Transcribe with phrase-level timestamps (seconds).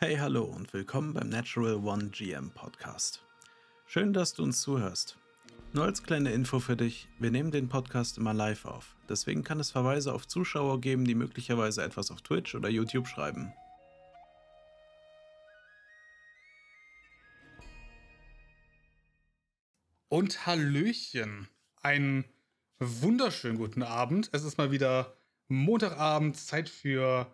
[0.00, 3.24] Hey, hallo und willkommen beim Natural One GM Podcast.
[3.84, 5.18] Schön, dass du uns zuhörst.
[5.72, 8.94] Nur als kleine Info für dich, wir nehmen den Podcast immer live auf.
[9.08, 13.52] Deswegen kann es Verweise auf Zuschauer geben, die möglicherweise etwas auf Twitch oder YouTube schreiben.
[20.08, 21.48] Und Hallöchen.
[21.82, 22.24] Einen
[22.78, 24.30] wunderschönen guten Abend.
[24.30, 25.16] Es ist mal wieder
[25.48, 27.26] Montagabend, Zeit für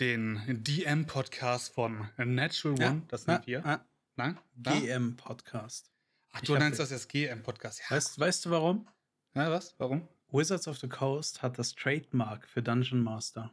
[0.00, 2.84] den DM-Podcast von Natural One.
[2.84, 3.66] Ja, das sind ah, wir.
[3.66, 3.84] ah.
[4.16, 4.38] Nein?
[4.56, 5.90] GM Podcast.
[6.32, 7.80] Ach, Ich du hab nennst das jetzt GM-Podcast.
[7.80, 7.96] Ja.
[7.96, 8.88] Weißt, weißt du warum?
[9.34, 9.74] ja, was?
[9.78, 10.08] Warum?
[10.30, 13.52] Wizards of the Coast hat das Trademark für Dungeon Master.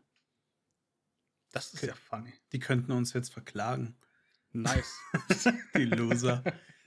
[1.52, 1.88] Das ist Okay.
[1.88, 2.34] ja funny.
[2.52, 3.96] Die könnten uns jetzt verklagen.
[4.52, 4.98] Nice.
[5.76, 6.44] Die Loser.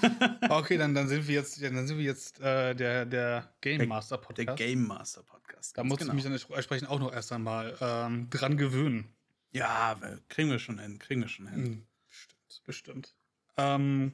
[0.48, 4.16] okay, dann, dann sind wir jetzt, dann sind wir jetzt äh, der, der Game Master
[4.18, 4.58] Der Podcast.
[4.58, 5.76] Game Master Podcast.
[5.76, 6.10] da muss genau.
[6.12, 9.14] ich mich dann entsprechend auch noch erst einmal ähm, dran gewöhnen.
[9.52, 9.98] Ja,
[10.28, 10.98] kriegen wir schon hin.
[10.98, 11.64] Kriegen wir schon hin.
[11.64, 13.14] Hm, Bestimmt, bestimmt.
[13.56, 14.12] Ähm,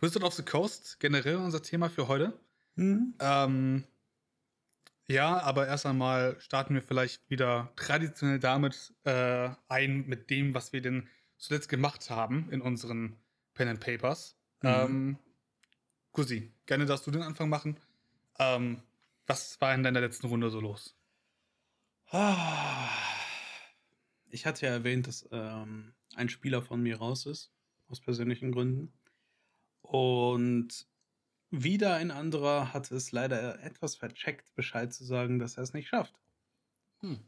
[0.00, 2.38] Wizard of the Coast, generell unser Thema für heute.
[2.76, 3.14] Mhm.
[3.20, 3.84] Ähm,
[5.06, 10.72] ja, aber erst einmal starten wir vielleicht wieder traditionell damit äh, ein, mit dem, was
[10.72, 13.16] wir denn zuletzt gemacht haben in unseren
[13.54, 14.36] Pen and Papers.
[14.62, 14.68] Mhm.
[14.68, 15.18] Ähm,
[16.12, 17.78] Kusi, gerne darfst du den Anfang machen.
[18.38, 18.82] Ähm,
[19.26, 20.96] was war in deiner letzten Runde so los?
[24.28, 27.52] Ich hatte ja erwähnt, dass ähm, ein Spieler von mir raus ist,
[27.88, 28.92] aus persönlichen Gründen.
[29.82, 30.86] Und
[31.50, 35.88] wieder ein anderer hat es leider etwas vercheckt, Bescheid zu sagen, dass er es nicht
[35.88, 36.14] schafft.
[37.00, 37.20] Hm.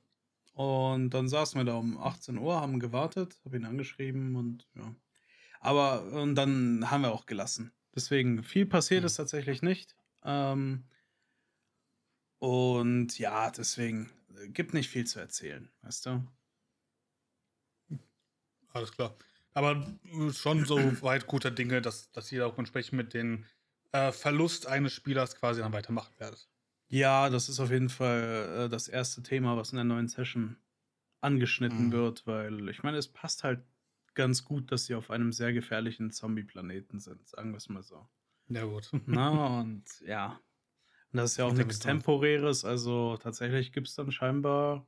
[0.53, 4.95] Und dann saßen wir da um 18 Uhr, haben gewartet, habe ihn angeschrieben und ja.
[5.61, 7.73] Aber und dann haben wir auch gelassen.
[7.95, 9.05] Deswegen, viel passiert Hm.
[9.05, 9.97] ist tatsächlich nicht.
[10.25, 10.85] Ähm,
[12.39, 16.27] und ja, deswegen äh, gibt nicht viel zu erzählen, weißt du?
[18.73, 19.17] Alles klar.
[19.55, 23.45] Aber äh, schon so weit guter Dinge, dass, dass ihr auch entsprechend mit dem
[23.93, 26.49] äh, Verlust eines Spielers quasi dann weitermachen werdet.
[26.89, 30.59] Ja, das ist auf jeden Fall äh, das erste Thema, was in der neuen Session
[31.21, 31.93] angeschnitten Mhm.
[31.93, 33.65] wird, weil ich meine, es passt halt
[34.17, 38.09] ganz gut, dass sie auf einem sehr gefährlichen Zombie-Planeten sind, sagen wir es mal so.
[38.49, 38.91] Ja, gut.
[39.07, 40.41] Na, und ja.
[41.13, 41.79] Und das ist ja auch nichts.
[41.79, 44.85] Temporäres, also tatsächlich gibt es dann scheinbar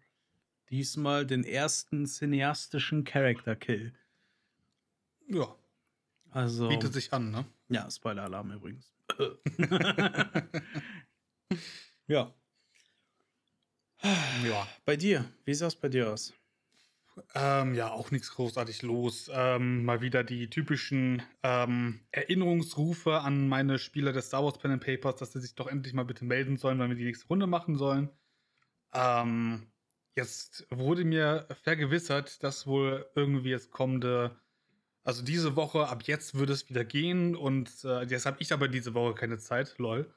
[0.71, 3.95] diesmal den ersten cineastischen Character-Kill.
[5.29, 5.55] Ja,
[6.31, 6.69] Also.
[6.69, 7.47] bietet sich an, ne?
[7.69, 8.93] Ja, Spoiler-Alarm übrigens.
[12.07, 12.35] ja.
[14.45, 14.69] Ja.
[14.85, 16.33] Bei dir, wie sah es bei dir aus?
[17.35, 19.31] Ähm, ja, auch nichts großartig los.
[19.33, 24.85] Ähm, mal wieder die typischen ähm, Erinnerungsrufe an meine Spieler des Star Wars Pen and
[24.85, 27.47] Papers, dass sie sich doch endlich mal bitte melden sollen, weil wir die nächste Runde
[27.47, 28.11] machen sollen.
[28.93, 29.71] Ähm,
[30.17, 34.41] jetzt wurde mir vergewissert, dass wohl irgendwie jetzt kommende,
[35.05, 38.69] also diese Woche, ab jetzt würde es wieder gehen und äh, jetzt habe ich aber
[38.69, 40.15] diese Woche keine Zeit, lol,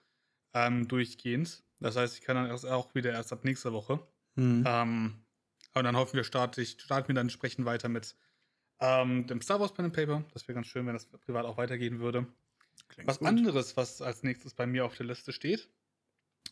[0.53, 1.63] ähm, durchgehend.
[1.79, 4.05] Das heißt, ich kann dann erst auch wieder erst ab nächster Woche.
[4.35, 4.63] Hm.
[5.73, 8.15] Aber dann hoffen wir, starte ich, starten wir dann entsprechend weiter mit
[8.79, 10.23] ähm, dem Star Wars Pen and Paper.
[10.33, 12.27] Das wäre ganz schön, wenn das privat auch weitergehen würde.
[12.89, 13.27] Klingt Was gut.
[13.27, 15.69] anderes, was als nächstes bei mir auf der Liste steht,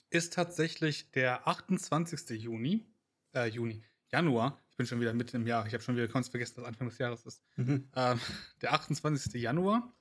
[0.10, 2.42] ist tatsächlich der 28.
[2.42, 2.86] Juni.
[3.34, 3.84] Äh, Juni.
[4.12, 4.60] Januar.
[4.72, 5.68] Ich bin schon wieder mitten im Jahr.
[5.68, 7.44] Ich habe schon wieder ganz vergessen, dass Anfang des Jahres ist.
[7.58, 7.90] Mhm.
[7.96, 8.20] Ähm,
[8.62, 9.34] der 28.
[9.42, 9.94] Januar.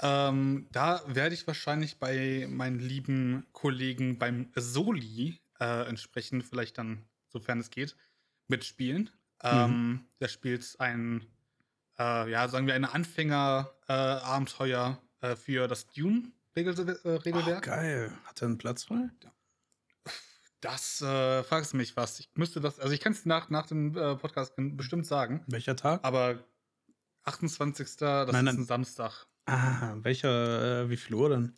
[0.00, 7.04] Ähm, da werde ich wahrscheinlich bei meinen lieben Kollegen beim Soli äh, entsprechend, vielleicht dann,
[7.28, 7.96] sofern es geht,
[8.48, 9.10] mitspielen.
[9.42, 11.24] Ähm, der spielt ein,
[11.98, 17.58] äh, ja, sagen wir, eine Anfänger-Abenteuer äh, für das Dune-Regelwerk.
[17.58, 18.12] Ach, geil.
[18.24, 19.08] Hat er einen Platz frei?
[20.60, 22.18] das äh, fragst du mich was.
[22.18, 25.76] Ich müsste das, also ich kann es nach, nach dem äh, Podcast bestimmt sagen, Welcher
[25.76, 26.04] Tag?
[26.04, 26.42] aber
[27.24, 27.96] 28.
[27.96, 28.62] das Nein, ist nein.
[28.62, 29.26] ein Samstag.
[29.46, 31.54] Ah, welcher, äh, wie viel Uhr denn?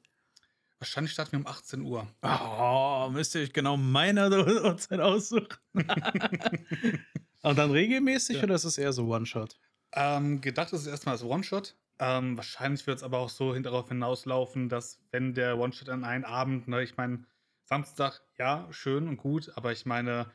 [0.80, 2.08] Wahrscheinlich starten wir um 18 Uhr.
[2.22, 4.28] Oh, müsste ich genau meine
[4.64, 5.46] Uhrzeit aussuchen.
[7.42, 8.44] Und dann regelmäßig Ja.
[8.44, 9.58] oder ist es eher so One-Shot?
[9.92, 11.76] Ähm, gedacht ist es erstmal als One-Shot.
[11.98, 16.24] Ähm, wahrscheinlich wird es aber auch so darauf hinauslaufen, dass wenn der One-Shot an einen
[16.24, 17.24] Abend, ne, ich meine,
[17.64, 20.30] Samstag, ja, schön und gut, aber ich meine,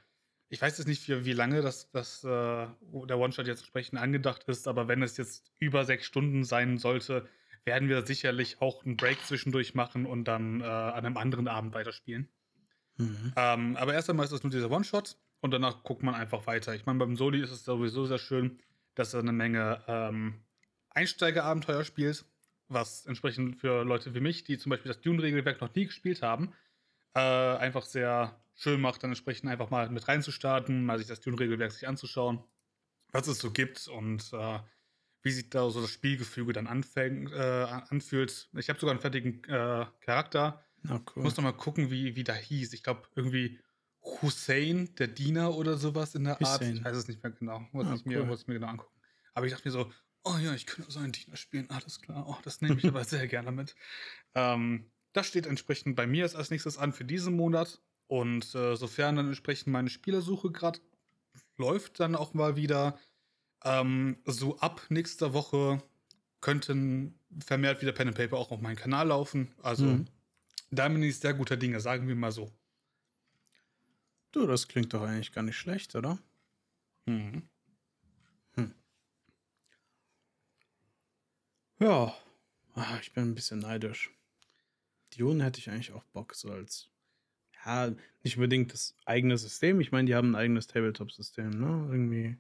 [0.49, 4.43] ich weiß jetzt nicht, für wie lange das, das, äh, der One-Shot jetzt entsprechend angedacht
[4.43, 7.27] ist, aber wenn es jetzt über sechs Stunden sein sollte,
[7.65, 11.73] werden wir sicherlich auch einen Break zwischendurch machen und dann äh, an einem anderen Abend
[11.73, 12.29] weiterspielen.
[12.97, 13.33] Mhm.
[13.35, 16.73] Ähm, aber erst einmal ist es nur dieser One-Shot und danach guckt man einfach weiter.
[16.75, 18.59] Ich meine, beim Soli ist es sowieso sehr schön,
[18.93, 20.45] dass er eine Menge ähm,
[20.91, 22.25] Einsteigerabenteuer spielt,
[22.67, 26.53] was entsprechend für Leute wie mich, die zum Beispiel das Dune-Regelwerk noch nie gespielt haben,
[27.13, 31.71] äh, einfach sehr schön macht, dann entsprechend einfach mal mit reinzustarten, mal sich das Dune-Regelwerk
[31.71, 32.43] sich anzuschauen.
[33.11, 34.59] was es so gibt und äh,
[35.25, 37.35] wie sich da so das Spielgefüge dann anfängt, äh,
[37.89, 38.47] anfühlt.
[38.53, 40.63] Ich habe sogar einen fertigen äh, Charakter.
[40.83, 41.01] Na cool.
[41.17, 42.73] Ich muss noch mal gucken, wie, wie da hieß.
[42.73, 43.59] Ich glaube, irgendwie
[44.21, 46.41] Hussein, der Diener oder sowas in der Art.
[46.41, 46.75] Hussein.
[46.77, 47.67] Ich weiß es nicht mehr genau.
[47.71, 48.27] Muss, Ah, ich mir, cool.
[48.27, 48.93] muss ich mir genau angucken.
[49.33, 49.91] Aber ich dachte mir so,
[50.23, 51.69] oh ja, ich könnte so einen Diener spielen.
[51.71, 52.25] Alles klar.
[52.27, 53.75] Oh, das nehme ich aber sehr gerne mit.
[54.35, 57.81] Ähm, das steht entsprechend bei mir jetzt als nächstes an für diesen Monat.
[58.07, 60.79] Und äh, sofern dann entsprechend meine Spielersuche gerade
[61.57, 62.99] läuft, dann auch mal wieder
[63.65, 65.81] ähm, so ab nächster Woche
[66.41, 69.53] könnten vermehrt wieder Pen and Paper auch auf meinen Kanal laufen.
[69.61, 70.07] Also Mhm.
[70.71, 72.51] da bin ich sehr guter Dinge, sagen wir mal so.
[74.31, 76.19] Du, das klingt doch eigentlich gar nicht schlecht, oder?
[77.05, 77.49] Mhm.
[81.79, 82.13] Ja.
[82.73, 84.11] Ah, ich bin ein bisschen neidisch.
[85.17, 86.89] Dune hätte ich eigentlich auch Bock, so als.
[87.65, 89.81] Ja, nicht unbedingt das eigene System.
[89.81, 91.87] Ich meine, die haben ein eigenes Tabletop-System, ne?
[91.91, 92.37] Irgendwie.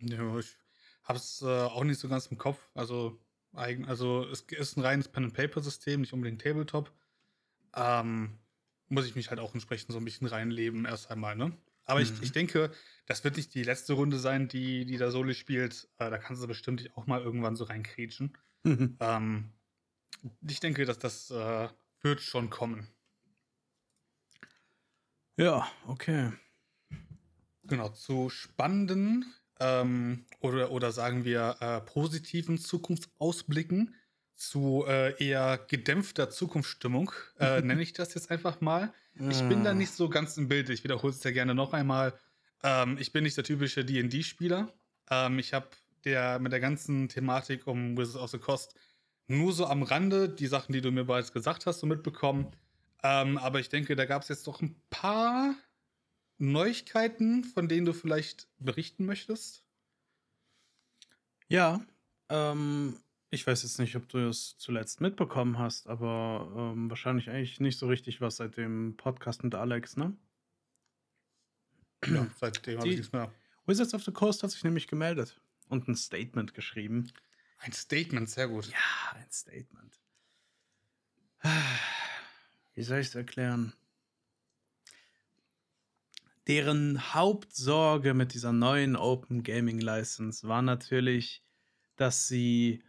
[0.00, 0.56] Ja, ich
[1.04, 2.70] hab's äh, auch nicht so ganz im Kopf.
[2.74, 3.20] Also,
[3.52, 6.92] eigen, also es ist ein reines Pen-and-Paper-System, nicht unbedingt Tabletop.
[7.74, 8.38] Ähm,
[8.88, 11.56] muss ich mich halt auch entsprechend so ein bisschen reinleben, erst einmal, ne?
[11.84, 12.18] Aber ich, Mhm.
[12.22, 12.70] ich denke,
[13.06, 15.88] das wird nicht die letzte Runde sein, die, die da Soli spielt.
[15.98, 18.36] Äh, da kannst du bestimmt auch mal irgendwann so reinkrätschen.
[18.64, 18.96] Mhm.
[19.00, 19.52] Ähm,
[20.46, 21.68] ich denke, dass das äh,
[22.02, 22.88] wird schon kommen.
[25.36, 26.32] Ja, okay.
[27.64, 29.24] Genau, zu spannenden
[29.60, 33.94] ähm, oder, oder sagen wir äh, positiven Zukunftsausblicken,
[34.36, 38.92] zu äh, eher gedämpfter Zukunftsstimmung, äh, nenne ich das jetzt einfach mal.
[39.28, 39.74] Ich bin da Ah.
[39.74, 40.70] nicht so ganz im Bild.
[40.70, 42.14] Ich wiederhole es ja gerne noch einmal.
[42.62, 44.72] Ähm, ich bin nicht der typische D&D-Spieler.
[45.10, 45.68] Ähm, ich habe
[46.06, 48.74] der mit der ganzen Thematik um Wizards of the Coast
[49.26, 52.46] nur so am Rande die Sachen, die du mir bereits gesagt hast, so mitbekommen.
[53.02, 55.54] Ähm, aber ich denke, da gab es jetzt doch ein paar
[56.40, 59.64] Neuigkeiten, von denen du vielleicht berichten möchtest.
[61.48, 61.84] Ja,
[62.28, 62.96] ähm,
[63.30, 67.78] ich weiß jetzt nicht, ob du es zuletzt mitbekommen hast, aber ähm, wahrscheinlich eigentlich nicht
[67.78, 70.16] so richtig was seit dem Podcast mit Alex, ne?
[72.06, 73.32] Ja, seitdem habe ich nichts mehr.
[73.66, 77.12] Wizards of the Coast hat sich nämlich gemeldet und ein Statement geschrieben.
[77.58, 78.66] Ein Statement, sehr gut.
[78.66, 80.00] Ja, ein Statement.
[82.74, 83.74] Wie soll ich es erklären?
[86.50, 91.44] Deren Hauptsorge mit dieser neuen Open Gaming License war natürlich,
[91.94, 92.82] dass sie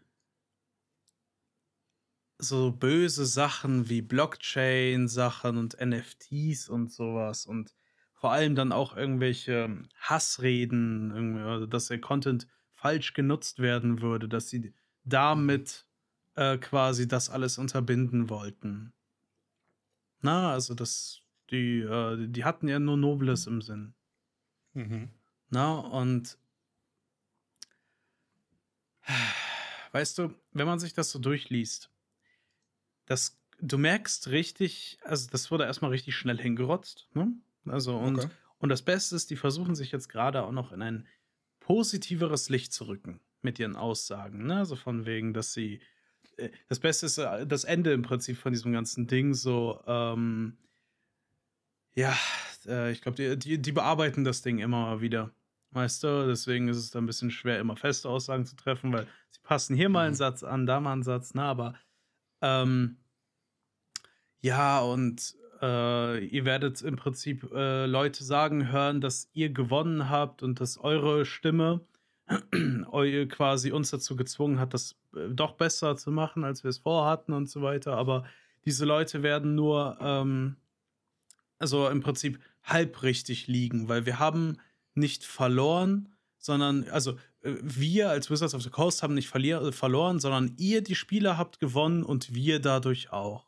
[2.39, 7.75] so böse Sachen wie Blockchain-Sachen und NFTs und sowas und
[8.15, 14.49] vor allem dann auch irgendwelche Hassreden, also dass der Content falsch genutzt werden würde, dass
[14.49, 14.73] sie
[15.03, 15.85] damit
[16.33, 18.91] äh, quasi das alles unterbinden wollten.
[20.21, 21.20] Na, also das,
[21.51, 23.93] die, äh, die hatten ja nur Nobles im Sinn.
[24.73, 25.09] Mhm.
[25.49, 26.37] Na, und
[29.91, 31.89] weißt du, wenn man sich das so durchliest,
[33.05, 37.33] das, du merkst richtig, also das wurde erstmal richtig schnell hingerotzt, ne?
[37.65, 38.29] Also, und, Okay.
[38.59, 41.07] und das Beste ist, die versuchen sich jetzt gerade auch noch in ein
[41.59, 44.57] positiveres Licht zu rücken mit ihren Aussagen, ne?
[44.57, 45.81] Also von wegen, dass sie.
[46.37, 50.57] äh, Das Beste ist äh, das Ende im Prinzip von diesem ganzen Ding, so, ähm,
[51.95, 52.15] ja,
[52.65, 55.31] äh, ich glaube, die, die, die bearbeiten das Ding immer wieder.
[55.71, 59.07] Weißt du, deswegen ist es da ein bisschen schwer, immer feste Aussagen zu treffen, weil
[59.29, 60.17] sie passen hier mal einen Mhm.
[60.17, 61.75] Satz an, da mal einen Satz, na, aber
[62.41, 62.97] ähm,
[64.41, 70.43] ja, und äh, ihr werdet im Prinzip äh, Leute sagen hören, dass ihr gewonnen habt
[70.43, 71.81] und dass eure Stimme
[72.91, 76.79] eu quasi uns dazu gezwungen hat, das äh, doch besser zu machen, als wir es
[76.79, 77.95] vorhatten und so weiter.
[77.97, 78.25] Aber
[78.65, 80.57] diese Leute werden nur, ähm,
[81.61, 84.57] also im Prinzip halb richtig liegen, weil wir haben
[84.93, 89.71] nicht verloren, sondern, also äh, wir als Wizards of the Coast haben nicht verlier äh,
[89.71, 93.47] verloren, sondern ihr, die Spieler, habt gewonnen und wir dadurch auch.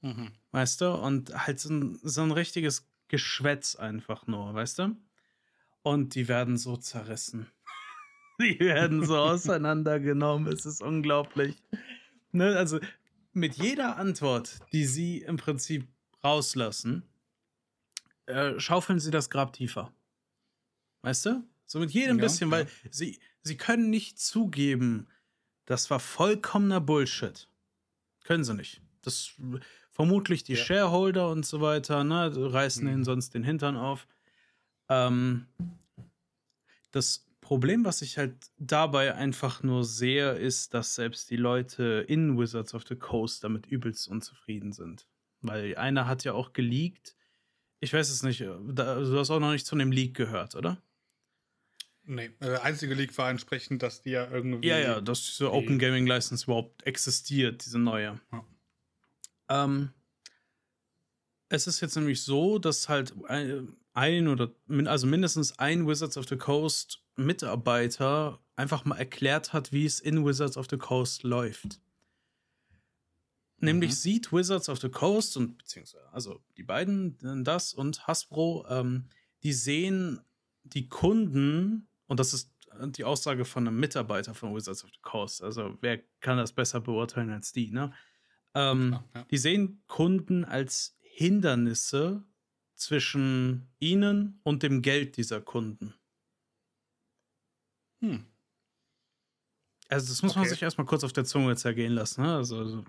[0.00, 0.32] Mhm.
[0.50, 0.92] Weißt du?
[0.92, 4.96] Und halt so ein, so ein richtiges Geschwätz einfach nur, weißt du?
[5.82, 7.50] Und die werden so zerrissen.
[8.40, 10.52] Die werden so auseinandergenommen.
[10.52, 11.54] Es ist unglaublich.
[12.32, 12.56] Ne?
[12.56, 12.80] Also
[13.32, 15.86] mit jeder Antwort, die sie im Prinzip
[16.24, 17.02] rauslassen,
[18.26, 19.92] äh, schaufeln sie das Grab tiefer.
[21.02, 21.44] Weißt du?
[21.66, 22.56] So mit jedem Ja, bisschen, ja.
[22.58, 25.08] weil sie, sie können nicht zugeben,
[25.66, 27.48] das war vollkommener Bullshit.
[28.24, 28.80] Können sie nicht.
[29.02, 29.32] Das
[29.90, 30.64] vermutlich die Ja.
[30.64, 32.90] Shareholder und so weiter, ne, reißen Mhm.
[32.92, 34.06] ihnen sonst den Hintern auf.
[34.88, 35.46] Ähm,
[36.90, 42.38] das Problem, was ich halt dabei einfach nur sehe, ist, dass selbst die Leute in
[42.38, 45.06] Wizards of the Coast damit übelst unzufrieden sind.
[45.44, 47.16] Weil einer hat ja auch geleakt.
[47.80, 50.82] Ich weiß es nicht, da, du hast auch noch nicht zu dem Leak gehört, oder?
[52.06, 54.66] Nee, äh, der einzige Leak war entsprechend, dass die ja irgendwie.
[54.66, 58.20] Ja, ja, dass diese Open Gaming License überhaupt existiert, diese neue.
[58.32, 58.44] Ja.
[59.48, 59.90] Ähm,
[61.48, 63.14] es ist jetzt nämlich so, dass halt
[63.92, 64.50] ein oder
[64.86, 70.24] also mindestens ein Wizards of the Coast Mitarbeiter einfach mal erklärt hat, wie es in
[70.24, 71.80] Wizards of the Coast läuft.
[73.64, 73.94] Nämlich mhm.
[73.94, 79.08] sieht Wizards of the Coast und beziehungsweise also die beiden, das und Hasbro, ähm,
[79.42, 80.20] die sehen
[80.62, 82.52] die Kunden, und das ist
[82.96, 86.80] die Aussage von einem Mitarbeiter von Wizards of the Coast, also wer kann das besser
[86.80, 87.92] beurteilen als die, ne?
[88.54, 89.26] Ähm, ja, ja.
[89.30, 92.24] Die sehen Kunden als Hindernisse
[92.74, 95.94] zwischen ihnen und dem Geld dieser Kunden.
[98.00, 98.26] Hm.
[99.88, 100.40] Also, das muss okay.
[100.40, 102.22] man sich erstmal kurz auf der Zunge zergehen lassen.
[102.22, 102.34] Ne?
[102.34, 102.84] Also, also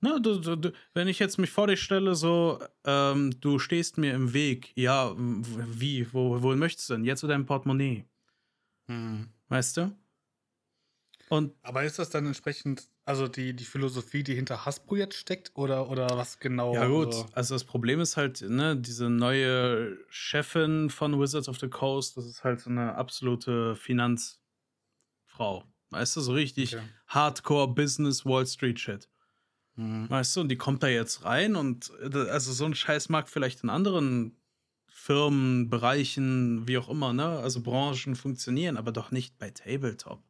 [0.00, 3.98] ne, du, du, du, wenn ich jetzt mich vor dich stelle, so, ähm, du stehst
[3.98, 7.04] mir im Weg, ja, wie, wo, wohin möchtest du denn?
[7.04, 8.04] Jetzt oder dein Portemonnaie?
[8.88, 9.28] Hm.
[9.48, 9.96] Weißt du?
[11.28, 15.52] Und Aber ist das dann entsprechend, also die, die Philosophie, die hinter Hasbro jetzt steckt,
[15.54, 16.74] oder, oder was genau?
[16.74, 21.58] Ja, gut, also, also das Problem ist halt, ne, diese neue Chefin von Wizards of
[21.58, 25.64] the Coast, das ist halt so eine absolute Finanzfrau.
[25.90, 26.84] Weißt du, so richtig okay.
[27.08, 29.08] Hardcore Business Wall Street Shit.
[29.78, 30.10] Mhm.
[30.10, 33.28] Weißt du, und die kommt da jetzt rein und äh, also so ein Scheiß mag
[33.28, 34.36] vielleicht in anderen
[34.88, 40.20] Firmen, Bereichen, wie auch immer, ne, also Branchen funktionieren, aber doch nicht bei Tabletop.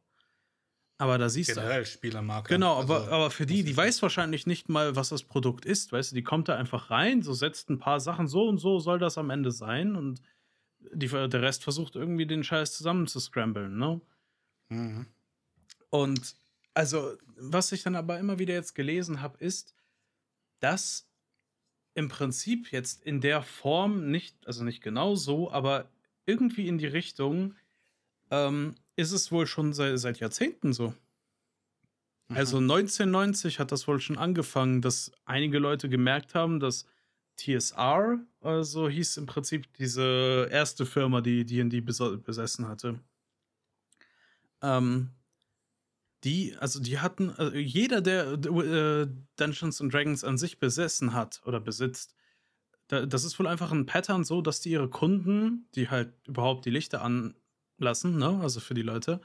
[0.99, 1.69] Aber da siehst Generell du.
[1.69, 2.53] Generell Spielermarke.
[2.53, 5.91] Genau, also, aber, aber für die, die weiß wahrscheinlich nicht mal, was das Produkt ist.
[5.91, 8.79] Weißt du, die kommt da einfach rein, so setzt ein paar Sachen, so und so
[8.79, 9.95] soll das am Ende sein.
[9.95, 10.21] Und
[10.93, 14.01] die, der Rest versucht irgendwie den Scheiß zusammen zu scramblen, ne?
[14.67, 15.07] Mhm.
[15.89, 16.35] Und
[16.79, 19.75] also, was ich dann aber immer wieder jetzt gelesen habe, ist,
[20.61, 21.11] dass
[21.93, 25.89] im Prinzip jetzt in der Form nicht, also nicht genau so, aber
[26.25, 27.55] irgendwie in die Richtung,
[28.31, 30.93] ähm, ist es wohl schon seit, seit Jahrzehnten so.
[32.29, 32.37] Mhm.
[32.37, 36.85] Also 1990 hat das wohl schon angefangen, dass einige Leute gemerkt haben, dass
[37.35, 43.01] TSR, also hieß im Prinzip diese erste Firma, die D&D besessen hatte.
[44.61, 45.09] Ähm,
[46.23, 49.07] die, also die hatten, also jeder, der äh,
[49.37, 52.15] Dungeons and Dragons an sich besessen hat oder besitzt,
[52.87, 56.65] da, das ist wohl einfach ein Pattern so, dass die ihre Kunden, die halt überhaupt
[56.65, 57.35] die Lichter an,
[57.79, 58.39] lassen, ne?
[58.41, 59.21] also für die Leute,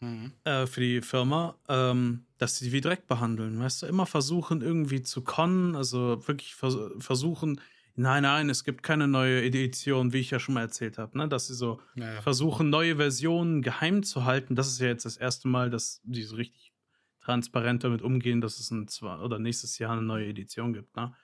[0.00, 0.32] mhm.
[0.44, 3.58] äh, für die Firma, ähm, dass sie wie direkt behandeln.
[3.60, 7.60] Weißt du, immer versuchen irgendwie zu konnen, also wirklich vers versuchen,
[7.94, 11.28] nein, nein, es gibt keine neue Edition, wie ich ja schon mal erzählt habe, ne?
[11.28, 12.22] dass sie so ja, ja.
[12.22, 14.54] versuchen, neue Versionen geheim zu halten.
[14.54, 16.72] Das ist ja jetzt das erste Mal, dass die so richtig
[17.20, 20.96] transparent damit umgehen, dass es ein zwei oder nächstes Jahr eine neue Edition gibt.
[20.96, 21.14] Ne?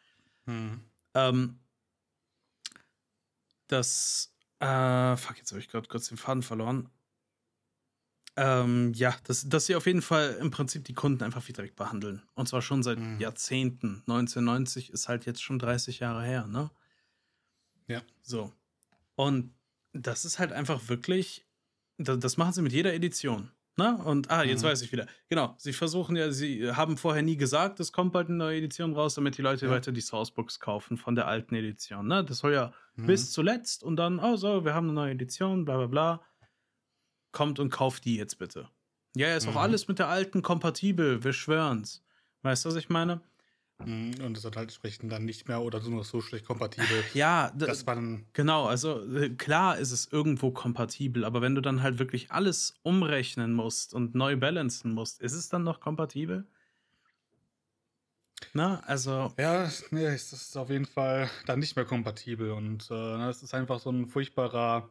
[0.47, 0.81] Mhm.
[1.15, 1.59] Ähm,
[3.67, 6.89] das äh, fuck, jetzt habe ich gerade kurz den Faden verloren.
[8.41, 11.75] Ähm, ja, dass, dass sie auf jeden Fall im Prinzip die Kunden einfach wie direkt
[11.75, 12.23] behandeln.
[12.35, 13.19] Und zwar schon seit mhm.
[13.19, 14.05] Jahrzehnten.
[14.07, 16.71] 1990 ist halt jetzt schon 30 Jahre her, ne?
[17.89, 18.03] Ja.
[18.23, 18.53] So.
[19.17, 19.53] Und
[19.93, 21.47] das ist halt einfach wirklich,
[21.97, 23.51] das, machen sie mit jeder Edition.
[23.77, 23.97] Ne?
[23.97, 24.69] Und ah, jetzt mhm.
[24.69, 25.09] weiß ich wieder.
[25.29, 28.95] Genau, sie versuchen ja, sie haben vorher nie gesagt, es kommt bald eine neue Edition
[28.95, 29.73] raus, damit die Leute ja.
[29.73, 32.07] weiter die Sourcebooks kaufen von der alten Edition.
[32.07, 32.25] Ne?
[32.25, 33.07] Das soll ja mhm.
[33.07, 36.23] bis zuletzt und dann, oh so, wir haben eine neue Edition, bla bla bla.
[37.39, 38.69] Kommt und kauft die jetzt bitte.
[39.15, 39.53] Ja, ist mhm.
[39.53, 42.03] auch alles mit der alten kompatibel, wir schwören's.
[42.43, 43.21] Weißt du, was ich meine?
[43.85, 46.89] Mhm, und es hat halt entsprechend dann nicht mehr oder nur so schlecht kompatibel.
[47.15, 48.27] Ja, dass man.
[48.33, 52.75] Genau, also äh, klar ist es irgendwo kompatibel, aber wenn du dann halt wirklich alles
[52.83, 56.45] umrechnen musst und neu balancen musst, ist es dann noch kompatibel?
[58.53, 59.33] Na, also.
[59.39, 63.55] Ja, nee, es ist auf jeden Fall dann nicht mehr kompatibel und äh, es ist
[63.55, 64.91] einfach so ein furchtbarer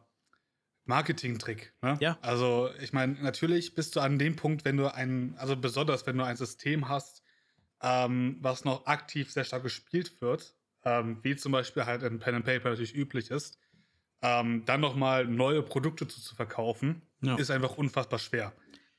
[0.88, 1.74] Marketing-Trick.
[1.82, 1.96] Ne?
[2.00, 2.18] Ja.
[2.22, 6.16] Also, ich meine, natürlich bist du an dem Punkt, wenn du ein, also besonders wenn
[6.16, 7.22] du ein System hast,
[7.82, 12.36] ähm, was noch aktiv sehr stark gespielt wird, ähm, wie zum Beispiel halt in Pen
[12.36, 13.58] and Paper natürlich üblich ist,
[14.22, 17.36] ähm, dann nochmal neue Produkte zu, zu verkaufen, ja.
[17.36, 18.52] ist einfach unfassbar schwer.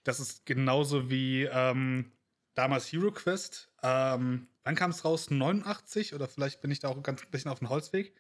[0.04, 2.12] Das ist genauso wie ähm,
[2.54, 3.72] damals Hero Quest.
[3.84, 5.30] Ähm, wann kam es raus?
[5.30, 6.14] 89?
[6.14, 8.16] Oder vielleicht bin ich da auch ganz ein bisschen auf dem Holzweg.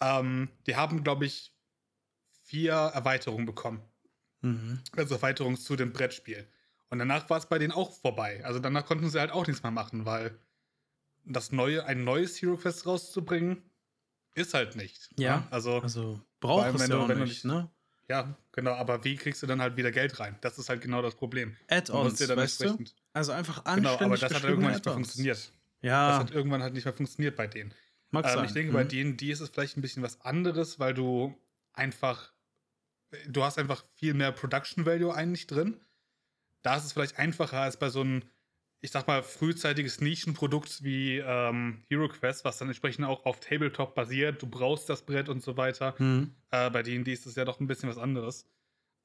[0.00, 1.53] Ähm, die haben, glaube ich,
[2.44, 3.82] vier Erweiterungen bekommen.
[4.42, 4.80] Mhm.
[4.96, 6.46] Also Erweiterungen zu dem Brettspiel.
[6.90, 8.44] Und danach war es bei denen auch vorbei.
[8.44, 10.38] Also danach konnten sie halt auch nichts mehr machen, weil
[11.24, 13.62] das neue, ein neues Hero Quest rauszubringen,
[14.34, 15.10] ist halt nicht.
[15.16, 15.38] Ja.
[15.38, 15.46] Ne?
[15.50, 17.70] Also, also braucht es ja auch nicht, nicht, ne?
[18.08, 20.36] Ja, genau, aber wie kriegst du dann halt wieder Geld rein?
[20.42, 21.56] Das ist halt genau das Problem.
[21.68, 22.78] Add-ons, weißt du?
[23.14, 25.52] Also einfach anständig Genau, aber das hat irgendwann nicht mehr funktioniert.
[25.80, 26.08] Ja.
[26.10, 27.72] Das hat irgendwann halt nicht mehr funktioniert bei denen.
[28.10, 28.74] Mag ähm, Ich denke, mhm.
[28.74, 31.34] bei denen, die ist es vielleicht ein bisschen was anderes, weil du
[31.72, 32.33] einfach
[33.26, 35.80] du hast einfach viel mehr Production Value eigentlich drin.
[36.62, 38.22] Da ist es vielleicht einfacher als bei so einem,
[38.80, 44.40] ich sag mal, frühzeitiges Nischenprodukt wie ähm, HeroQuest, was dann entsprechend auch auf Tabletop basiert.
[44.42, 45.94] Du brauchst das Brett und so weiter.
[45.98, 46.34] Mhm.
[46.50, 48.48] Äh, bei D&D ist es ja doch ein bisschen was anderes.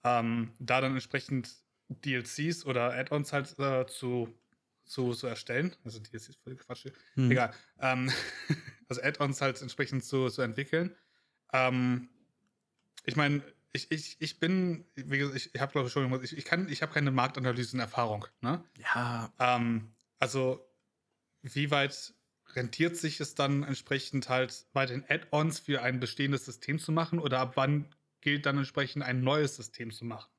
[0.04, 1.54] Ähm, da dann entsprechend
[1.89, 4.34] DLCs oder Add-ons halt äh, zu,
[4.86, 5.75] zu, zu erstellen.
[5.84, 6.88] Also DLCs voll Quatsch.
[7.16, 7.32] Mhm.
[7.32, 7.54] Egal.
[7.82, 8.12] Ähm,
[8.88, 10.96] also Add-ons halt entsprechend zu, zu entwickeln.
[11.51, 12.10] Ähm,
[13.06, 16.46] ich meine, ich, ich, ich bin, wie gesagt, ich, habe glaube ich schon, ich, ich
[16.46, 18.26] kann, ich habe keine Marktanalysenerfahrung.
[18.42, 18.64] Ne?
[18.78, 19.32] Ja.
[19.40, 20.66] Ähm, also,
[21.42, 22.14] wie weit
[22.56, 27.20] rentiert sich es dann entsprechend halt bei den Add-ons für ein bestehendes System zu machen
[27.20, 27.86] oder ab wann
[28.22, 30.30] gilt dann entsprechend ein neues System zu machen?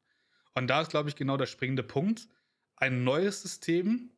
[0.55, 2.29] Und da ist, glaube ich, genau der springende Punkt.
[2.75, 4.11] Ein neues System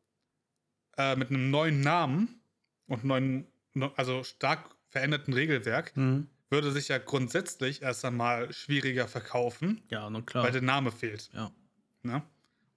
[0.97, 2.41] äh, mit einem neuen Namen
[2.87, 3.47] und neuen,
[3.95, 9.81] also stark veränderten Regelwerk mhm würde sich ja grundsätzlich erst einmal schwieriger verkaufen.
[9.89, 10.45] Ja, na klar.
[10.45, 11.29] Weil der Name fehlt.
[11.33, 11.51] Ja.
[12.03, 12.21] Ne?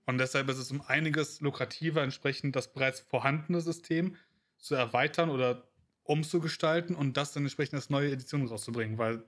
[0.07, 4.17] Und deshalb ist es um einiges lukrativer, entsprechend das bereits vorhandene System
[4.57, 5.69] zu erweitern oder
[6.05, 9.25] umzugestalten und das dann entsprechend als neue Edition rauszubringen, weil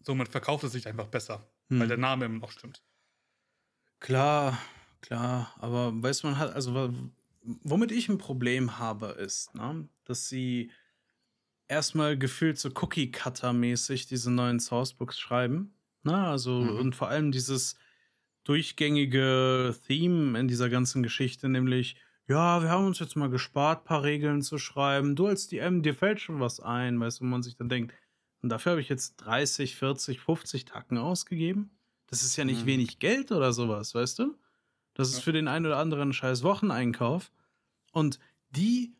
[0.00, 1.80] somit verkauft es sich einfach besser, hm.
[1.80, 2.82] weil der Name immer noch stimmt.
[3.98, 4.58] Klar,
[5.00, 6.94] klar, aber weiß man halt, also
[7.42, 10.70] womit ich ein Problem habe, ist, ne, dass sie
[11.68, 15.74] erstmal gefühlt so Cookie-Cutter-mäßig diese neuen Sourcebooks schreiben.
[16.02, 16.78] Na, also, mhm.
[16.78, 17.76] und vor allem dieses
[18.44, 24.02] durchgängige Theme in dieser ganzen Geschichte, nämlich, ja, wir haben uns jetzt mal gespart, paar
[24.02, 25.16] Regeln zu schreiben.
[25.16, 27.94] Du als DM, dir fällt schon was ein, weißt du, wo man sich dann denkt,
[28.42, 31.70] und dafür habe ich jetzt 30, 40, 50 Tacken ausgegeben.
[32.08, 32.66] Das ist ja nicht mhm.
[32.66, 34.36] wenig Geld oder sowas, weißt du?
[34.92, 37.32] Das ist für den einen oder anderen scheiß Wocheneinkauf.
[37.92, 38.18] Und
[38.50, 38.94] die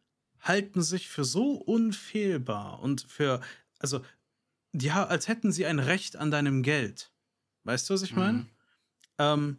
[0.45, 3.41] halten sich für so unfehlbar und für,
[3.79, 4.01] also,
[4.73, 7.13] die, als hätten sie ein Recht an deinem Geld.
[7.65, 8.39] Weißt du, was ich meine?
[8.39, 8.49] Mhm.
[9.19, 9.59] Ähm,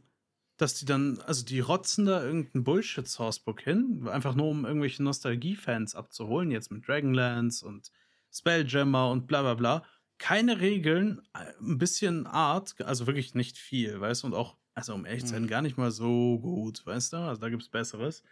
[0.58, 5.96] dass die dann, also die rotzen da irgendein Bullshit-Sourcebook hin, einfach nur um irgendwelche Nostalgie-Fans
[5.96, 7.92] abzuholen, jetzt mit Dragonlance und
[8.32, 9.86] Spelljammer und bla bla bla.
[10.18, 15.06] Keine Regeln, ein bisschen Art, also wirklich nicht viel, weißt du, und auch, also um
[15.06, 15.48] ehrlich zu sein, mhm.
[15.48, 18.24] gar nicht mal so gut, weißt du, also da gibt's Besseres.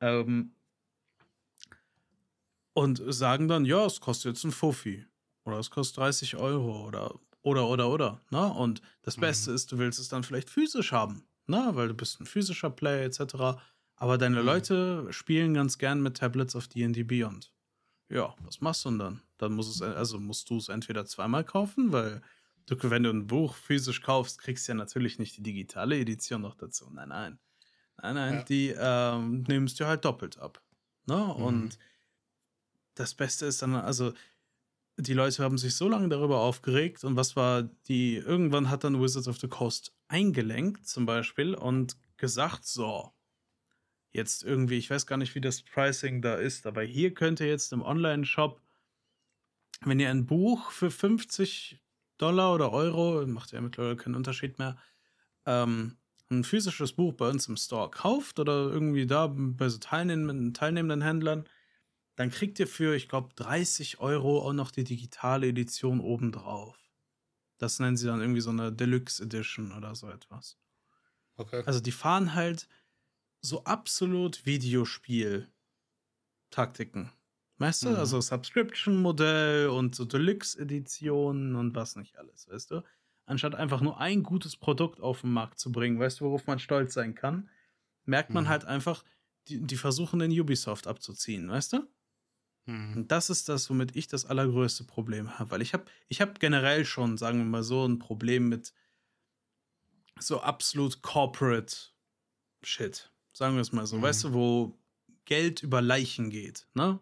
[0.00, 0.54] Ähm,
[2.74, 5.06] und sagen dann, ja, es kostet jetzt ein Fuffi
[5.44, 8.20] oder es kostet 30 Euro oder oder oder oder.
[8.30, 8.52] Ne?
[8.52, 9.56] Und das Beste mhm.
[9.56, 11.70] ist, du willst es dann vielleicht physisch haben, ne?
[11.72, 13.60] weil du bist ein physischer Player etc.
[13.96, 14.46] Aber deine mhm.
[14.46, 17.52] Leute spielen ganz gern mit Tablets auf D&D Beyond.
[18.10, 19.22] Ja, was machst du denn dann?
[19.38, 22.22] Dann muss es, also musst du es entweder zweimal kaufen, weil
[22.66, 26.42] du, wenn du ein Buch physisch kaufst, kriegst du ja natürlich nicht die digitale Edition
[26.42, 26.90] noch dazu.
[26.90, 27.38] Nein, nein.
[28.02, 28.42] Nein, nein, ja.
[28.42, 30.60] die ähm, nimmst du halt doppelt ab.
[31.06, 31.16] Ne?
[31.16, 31.70] Mhm.
[32.94, 34.12] Das Beste ist dann, also
[34.96, 39.00] die Leute haben sich so lange darüber aufgeregt und was war die, irgendwann hat dann
[39.00, 43.12] Wizards of the Coast eingelenkt zum Beispiel und gesagt, so,
[44.12, 47.48] jetzt irgendwie, ich weiß gar nicht, wie das Pricing da ist, aber hier könnt ihr
[47.48, 48.60] jetzt im Online-Shop,
[49.80, 51.80] wenn ihr ein Buch für 50
[52.16, 54.76] Dollar oder Euro, macht ja mittlerweile keinen Unterschied mehr,
[55.46, 55.96] ähm,
[56.30, 61.02] ein physisches Buch bei uns im Store kauft oder irgendwie da bei so teilnehmenden, teilnehmenden
[61.02, 61.44] Händlern,
[62.16, 66.78] dann kriegt ihr für, ich glaube, 30 Euro auch noch die digitale Edition obendrauf.
[67.58, 70.58] Das nennen sie dann irgendwie so eine Deluxe Edition oder so etwas.
[71.36, 71.62] Okay.
[71.66, 72.68] Also die fahren halt
[73.40, 77.10] so absolut Videospiel-Taktiken.
[77.58, 77.90] Weißt du?
[77.90, 77.96] Mhm.
[77.96, 82.82] Also Subscription-Modell und so Deluxe-Editionen und was nicht alles, weißt du?
[83.26, 86.58] Anstatt einfach nur ein gutes Produkt auf den Markt zu bringen, weißt du, worauf man
[86.58, 87.48] stolz sein kann,
[88.04, 88.48] merkt man mhm.
[88.48, 89.04] halt einfach,
[89.48, 91.88] die, die versuchen den Ubisoft abzuziehen, weißt du?
[92.66, 92.96] Mhm.
[92.96, 95.50] Und das ist das, womit ich das allergrößte Problem habe.
[95.50, 98.72] Weil ich habe ich hab generell schon, sagen wir mal so, ein Problem mit
[100.18, 101.76] so absolut corporate
[102.62, 103.10] Shit.
[103.32, 103.98] Sagen wir es mal so.
[103.98, 104.02] Mhm.
[104.02, 104.78] Weißt du, wo
[105.24, 107.00] Geld über Leichen geht, ne?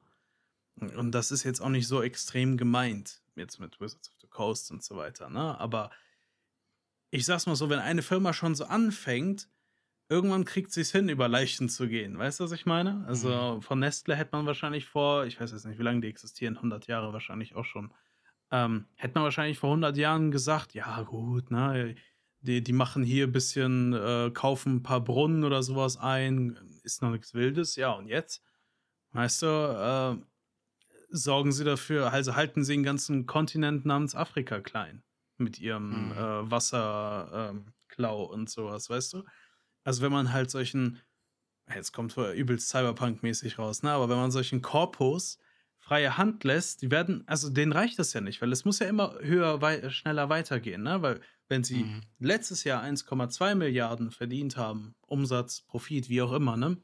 [0.76, 4.70] Und das ist jetzt auch nicht so extrem gemeint, jetzt mit Wizards of the Coast
[4.70, 5.58] und so weiter, ne?
[5.60, 5.90] Aber
[7.10, 9.48] ich sag's mal so, wenn eine Firma schon so anfängt,
[10.12, 12.18] irgendwann kriegt sie es hin, über Leichen zu gehen.
[12.18, 13.04] Weißt du, was ich meine?
[13.06, 13.62] Also mhm.
[13.62, 16.86] von Nestle hätte man wahrscheinlich vor, ich weiß jetzt nicht, wie lange die existieren, 100
[16.86, 17.92] Jahre wahrscheinlich auch schon,
[18.50, 21.94] ähm, hätte man wahrscheinlich vor 100 Jahren gesagt, ja gut, ne,
[22.40, 27.00] die, die machen hier ein bisschen, äh, kaufen ein paar Brunnen oder sowas ein, ist
[27.00, 28.44] noch nichts Wildes, ja und jetzt?
[29.12, 30.16] Weißt du, äh,
[31.08, 35.02] sorgen sie dafür, also halten sie den ganzen Kontinent namens Afrika klein
[35.38, 36.12] mit ihrem mhm.
[36.12, 39.24] äh, Wasserklau ähm, und sowas, weißt du?
[39.84, 41.00] Also wenn man halt solchen,
[41.74, 43.90] jetzt kommt übelst Cyberpunk-mäßig raus, ne?
[43.90, 45.38] Aber wenn man solchen Korpus
[45.78, 48.86] freie Hand lässt, die werden, also denen reicht das ja nicht, weil es muss ja
[48.86, 51.02] immer höher, wei schneller weitergehen, ne?
[51.02, 52.02] Weil wenn sie mhm.
[52.18, 56.76] letztes Jahr 1,2 Milliarden verdient haben, Umsatz, Profit, wie auch immer, ne?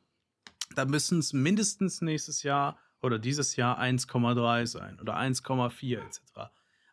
[0.75, 6.21] Dann müssen es mindestens nächstes Jahr oder dieses Jahr 1,3 sein oder 1,4 etc.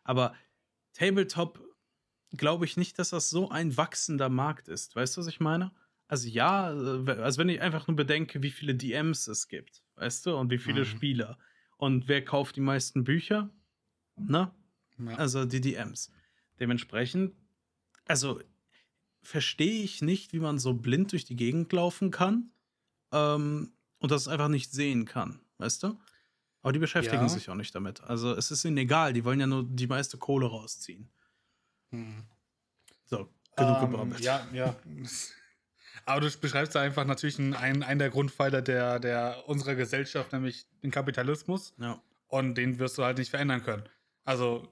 [0.04, 0.34] Aber
[0.94, 1.60] Tabletop
[2.30, 4.96] glaube ich nicht, dass das so ein wachsender Markt ist.
[4.96, 5.72] Weißt du, was ich meine?
[6.08, 10.26] Also ja, äh, also wenn ich einfach nur bedenke, wie viele DMs es gibt, weißt
[10.26, 10.86] du, und wie viele mhm.
[10.86, 11.38] Spieler
[11.76, 13.50] und wer kauft die meisten Bücher,
[14.16, 14.50] ne?
[14.98, 15.16] Ja.
[15.16, 16.10] Also die DMs.
[16.58, 17.34] Dementsprechend,
[18.06, 18.40] also
[19.22, 22.50] verstehe ich nicht, wie man so blind durch die Gegend laufen kann
[23.12, 25.98] ähm, und das einfach nicht sehen kann, weißt du?
[26.62, 27.28] Aber die beschäftigen ja.
[27.28, 28.02] sich auch nicht damit.
[28.02, 31.08] Also es ist ihnen egal, die wollen ja nur die meiste Kohle rausziehen.
[31.90, 32.24] Hm.
[33.04, 34.76] So, genug um, ähm, Ja, ja.
[36.04, 40.66] Aber du beschreibst da einfach natürlich einen, einen der Grundpfeiler der, der unserer Gesellschaft, nämlich
[40.82, 41.74] den Kapitalismus.
[41.78, 42.00] Ja.
[42.28, 43.84] Und den wirst du halt nicht verändern können.
[44.24, 44.68] Also,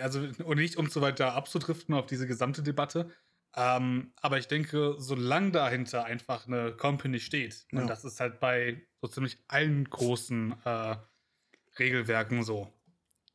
[0.00, 3.10] also und nicht um so weiter abzudriften auf diese gesamte Debatte.
[3.54, 7.80] Ähm, aber ich denke, solange dahinter einfach eine Company steht, ja.
[7.80, 10.96] und das ist halt bei so ziemlich allen großen äh,
[11.78, 12.70] Regelwerken so,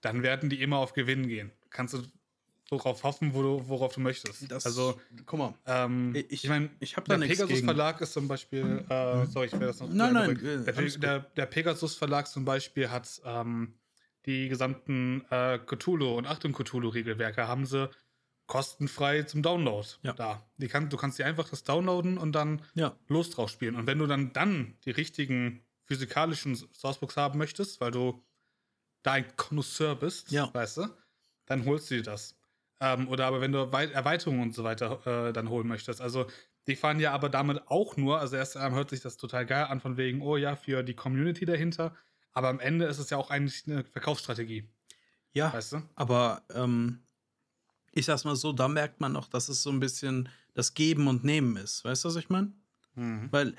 [0.01, 1.51] dann werden die immer auf Gewinn gehen.
[1.71, 2.03] Kannst du
[2.71, 4.49] worauf hoffen, wo du, worauf du möchtest.
[4.49, 5.53] Das, also, guck mal.
[5.65, 7.65] Ähm, ich ich meine, ich habe da Der Pegasus gegen.
[7.65, 9.25] Verlag ist zum Beispiel, äh, mhm.
[9.27, 9.89] sorry, ich will das noch.
[9.89, 10.31] Nein, nein.
[10.37, 13.73] Äh, der, der, der, Pegasus Verlag zum Beispiel hat ähm,
[14.25, 17.89] die gesamten äh, Cthulhu und Achtung Cthulhu Regelwerke haben sie
[18.47, 20.13] kostenfrei zum Download ja.
[20.13, 20.45] da.
[20.57, 22.95] Die kann, du kannst die einfach das downloaden und dann ja.
[23.07, 23.75] los drauf spielen.
[23.75, 28.21] Und wenn du dann dann die richtigen physikalischen Sourcebooks haben möchtest, weil du
[29.03, 30.53] da ein Connoisseur bist, ja.
[30.53, 30.87] weißt du,
[31.45, 32.35] dann holst du dir das.
[32.81, 36.01] Ähm, oder aber wenn du Erweiterungen und so weiter äh, dann holen möchtest.
[36.01, 36.25] Also
[36.67, 39.65] die fahren ja aber damit auch nur, also erst einmal hört sich das total geil
[39.65, 41.95] an, von wegen, oh ja, für die Community dahinter.
[42.33, 44.67] Aber am Ende ist es ja auch eigentlich eine Verkaufsstrategie.
[45.33, 45.81] Ja, weißt du?
[45.95, 47.03] aber ähm,
[47.93, 51.07] ich sag's mal so, da merkt man auch, dass es so ein bisschen das Geben
[51.07, 51.85] und Nehmen ist.
[51.85, 52.51] Weißt du, was ich meine?
[52.95, 53.29] Mhm.
[53.31, 53.55] Weil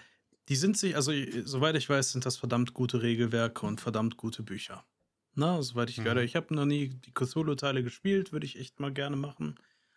[0.49, 1.13] die sind sich, also
[1.45, 4.85] soweit ich weiß, sind das verdammt gute Regelwerke und verdammt gute Bücher.
[5.35, 6.05] Na, soweit ich mhm.
[6.05, 6.25] gehört habe.
[6.25, 9.57] Ich habe noch nie die Cthulhu-Teile gespielt, würde ich echt mal gerne machen.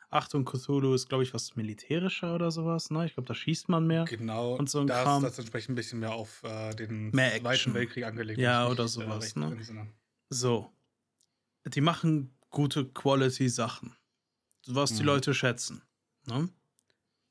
[0.09, 2.89] Achtung, Cthulhu ist, glaube ich, was militärischer oder sowas.
[2.89, 3.05] Ne?
[3.05, 4.05] Ich glaube, da schießt man mehr.
[4.05, 4.55] Genau.
[4.55, 5.23] Und so ein das, Kram.
[5.23, 8.39] das entspricht ein bisschen mehr auf äh, den mehr Zweiten Weltkrieg angelegt.
[8.39, 9.35] Ja, oder sowas.
[9.35, 9.57] Ne?
[10.29, 10.71] So.
[11.65, 13.95] Die machen gute Quality-Sachen.
[14.67, 14.97] Was mhm.
[14.97, 15.81] die Leute schätzen.
[16.27, 16.49] Ne?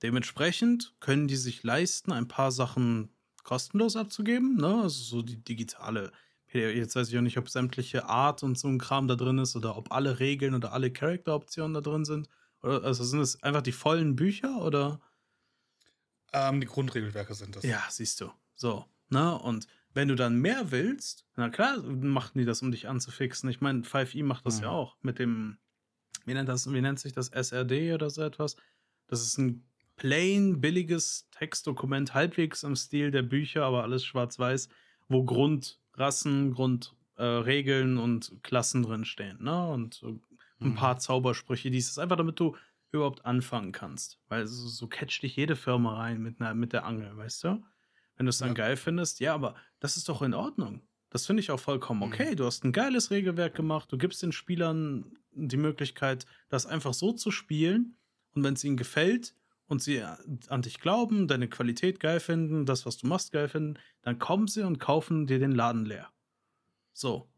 [0.03, 3.09] Dementsprechend können die sich leisten, ein paar Sachen
[3.45, 4.57] kostenlos abzugeben.
[4.57, 4.83] Ne?
[4.83, 6.13] Also so die digitale
[6.55, 9.57] Jetzt weiß ich auch nicht, ob sämtliche Art und so ein Kram da drin ist
[9.57, 12.29] oder ob alle Regeln oder alle Charakteroptionen da drin sind.
[12.63, 15.01] Oder, also sind es einfach die vollen Bücher oder?
[16.33, 17.65] Ähm, die Grundregelwerke sind das.
[17.65, 18.31] Ja, siehst du.
[18.55, 18.85] So.
[19.09, 19.37] Ne?
[19.37, 23.49] Und wenn du dann mehr willst, na klar, machen die das, um dich anzufixen.
[23.51, 24.65] Ich meine, 5e macht das mhm.
[24.65, 25.59] ja auch mit dem,
[26.25, 28.57] wie nennt, das, wie nennt sich das, SRD oder so etwas?
[29.09, 29.65] Das ist ein
[29.97, 34.69] plain, billiges Textdokument, halbwegs im Stil der Bücher, aber alles schwarz-weiß,
[35.09, 39.69] wo Grund Rassen, Grundregeln äh, und Klassen drinstehen, ne?
[39.69, 40.21] Und so
[40.61, 40.75] ein mhm.
[40.75, 42.57] paar Zaubersprüche, die ist einfach, damit du
[42.93, 44.19] überhaupt anfangen kannst.
[44.29, 47.63] Weil so, so catcht dich jede Firma rein mit, einer, mit der Angel, weißt du?
[48.17, 48.55] Wenn du es dann ja.
[48.55, 50.83] geil findest, ja, aber das ist doch in Ordnung.
[51.11, 52.07] Das finde ich auch vollkommen mhm.
[52.07, 52.33] okay.
[52.33, 52.37] Mhm.
[52.37, 57.13] Du hast ein geiles Regelwerk gemacht, du gibst den Spielern die Möglichkeit, das einfach so
[57.13, 57.97] zu spielen.
[58.35, 59.35] Und wenn es ihnen gefällt,
[59.67, 63.79] und sie an dich glauben, deine Qualität geil finden, das, was du machst, geil finden,
[64.03, 66.11] dann kommen sie und kaufen dir den Laden leer.
[66.93, 67.29] So.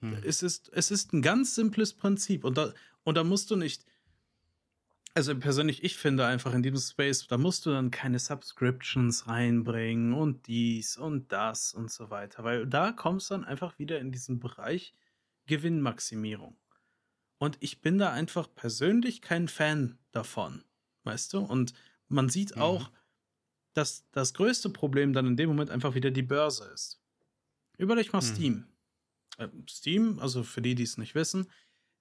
[0.00, 0.18] Hm.
[0.24, 2.44] Es, ist, es ist ein ganz simples Prinzip.
[2.44, 2.72] Und da,
[3.04, 3.86] und da musst du nicht.
[5.14, 10.12] Also persönlich, ich finde einfach in diesem Space, da musst du dann keine Subscriptions reinbringen
[10.12, 12.44] und dies und das und so weiter.
[12.44, 14.92] Weil da kommst du dann einfach wieder in diesen Bereich
[15.46, 16.58] Gewinnmaximierung.
[17.38, 20.64] Und ich bin da einfach persönlich kein Fan davon
[21.06, 21.38] weißt du?
[21.38, 21.72] Und
[22.08, 22.62] man sieht mhm.
[22.62, 22.90] auch,
[23.72, 27.00] dass das größte Problem dann in dem Moment einfach wieder die Börse ist.
[27.78, 28.26] Überleg mal mhm.
[28.26, 28.66] Steam.
[29.38, 31.46] Äh, Steam, also für die, die es nicht wissen,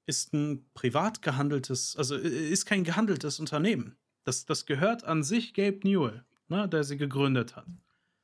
[0.05, 3.97] ist ein privat gehandeltes, also ist kein gehandeltes Unternehmen.
[4.23, 7.67] Das, das gehört an sich Gabe Newell, ne, der sie gegründet hat.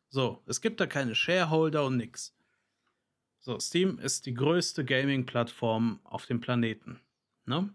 [0.10, 2.36] So, es gibt da keine Shareholder und nix.
[3.40, 7.02] So, Steam ist die größte Gaming-Plattform auf dem Planeten.
[7.46, 7.74] Ne?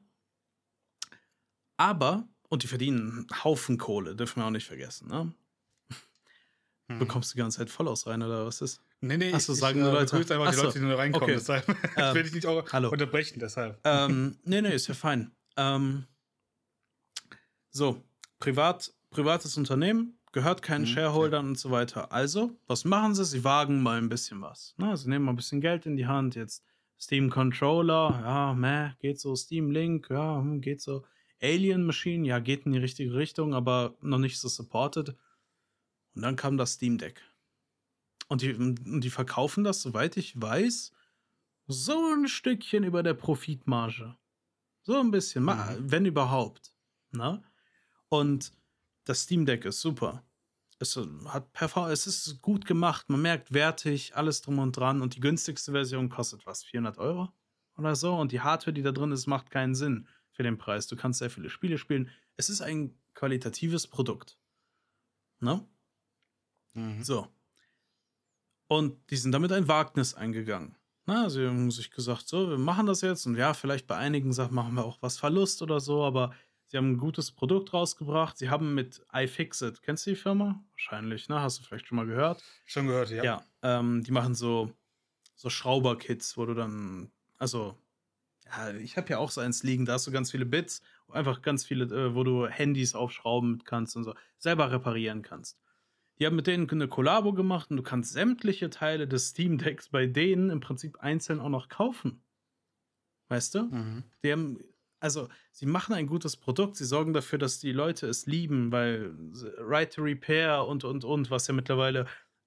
[1.76, 5.32] Aber und die verdienen einen Haufen Kohle, dürfen wir auch nicht vergessen, ne?
[6.88, 7.00] Hm.
[7.00, 8.80] Bekommst du die ganze Zeit voll aus rein, oder was ist?
[9.00, 10.16] Nee, nee, Achso, sagen ich, äh, Leute.
[10.16, 11.34] einfach Achso, die Leute, die nur reinkommen, okay.
[11.34, 12.90] deshalb ähm, will ich nicht auch hallo.
[12.90, 13.80] unterbrechen, deshalb.
[13.84, 15.32] Ähm, nee, nee, ist ja fein.
[15.56, 16.06] Ähm,
[17.70, 18.02] so,
[18.38, 21.48] privat, privates Unternehmen, gehört keinen mhm, Shareholdern ja.
[21.50, 22.12] und so weiter.
[22.12, 23.24] Also, was machen sie?
[23.24, 24.74] Sie wagen mal ein bisschen was.
[24.76, 24.96] Ne?
[24.96, 26.36] Sie nehmen mal ein bisschen Geld in die Hand.
[26.36, 26.62] Jetzt
[26.98, 29.34] Steam Controller, ja, meh, geht so.
[29.34, 31.04] Steam Link, ja, hm, geht so.
[31.42, 35.10] Alien Machine, ja, geht in die richtige Richtung, aber noch nicht so supported.
[36.14, 37.22] Und dann kam das Steam Deck.
[38.28, 40.92] Und die, und die verkaufen das, soweit ich weiß,
[41.66, 44.16] so ein Stückchen über der Profitmarge.
[44.82, 45.76] So ein bisschen, mhm.
[45.78, 46.72] wenn überhaupt.
[47.10, 47.42] Ne?
[48.08, 48.52] Und
[49.04, 50.24] das Steam Deck ist super.
[50.78, 50.96] Es
[51.26, 51.48] hat
[51.90, 55.00] es ist gut gemacht, man merkt wertig, alles drum und dran.
[55.00, 56.64] Und die günstigste Version kostet was?
[56.64, 57.32] 400 Euro
[57.78, 58.14] oder so?
[58.14, 60.86] Und die Hardware, die da drin ist, macht keinen Sinn für den Preis.
[60.86, 62.10] Du kannst sehr viele Spiele spielen.
[62.36, 64.38] Es ist ein qualitatives Produkt.
[65.40, 65.66] Ne?
[66.74, 67.02] Mhm.
[67.02, 67.28] So.
[68.68, 70.76] Und die sind damit ein Wagnis eingegangen.
[71.06, 74.32] Na, sie haben sich gesagt, so, wir machen das jetzt und ja, vielleicht bei einigen
[74.32, 76.34] Sachen machen wir auch was Verlust oder so, aber
[76.66, 78.36] sie haben ein gutes Produkt rausgebracht.
[78.36, 80.62] Sie haben mit iFixit, kennst du die Firma?
[80.72, 81.40] Wahrscheinlich, ne?
[81.40, 82.42] Hast du vielleicht schon mal gehört?
[82.66, 83.22] Schon gehört, ja.
[83.24, 84.72] Ja, ähm, die machen so,
[85.36, 87.78] so Schrauberkits, wo du dann, also,
[88.46, 91.42] ja, ich habe ja auch so eins liegen, da hast du ganz viele Bits, einfach
[91.42, 95.58] ganz viele, äh, wo du Handys aufschrauben kannst und so, selber reparieren kannst.
[96.18, 99.90] Die haben mit denen eine Kollabo gemacht und du kannst sämtliche Teile des Steam Decks
[99.90, 102.22] bei denen im Prinzip einzeln auch noch kaufen.
[103.28, 103.64] Weißt du?
[103.64, 104.04] Mhm.
[104.22, 104.58] Die haben,
[105.00, 109.14] also, sie machen ein gutes Produkt, sie sorgen dafür, dass die Leute es lieben, weil
[109.58, 112.06] Right to Repair und, und, und, was ja mittlerweile,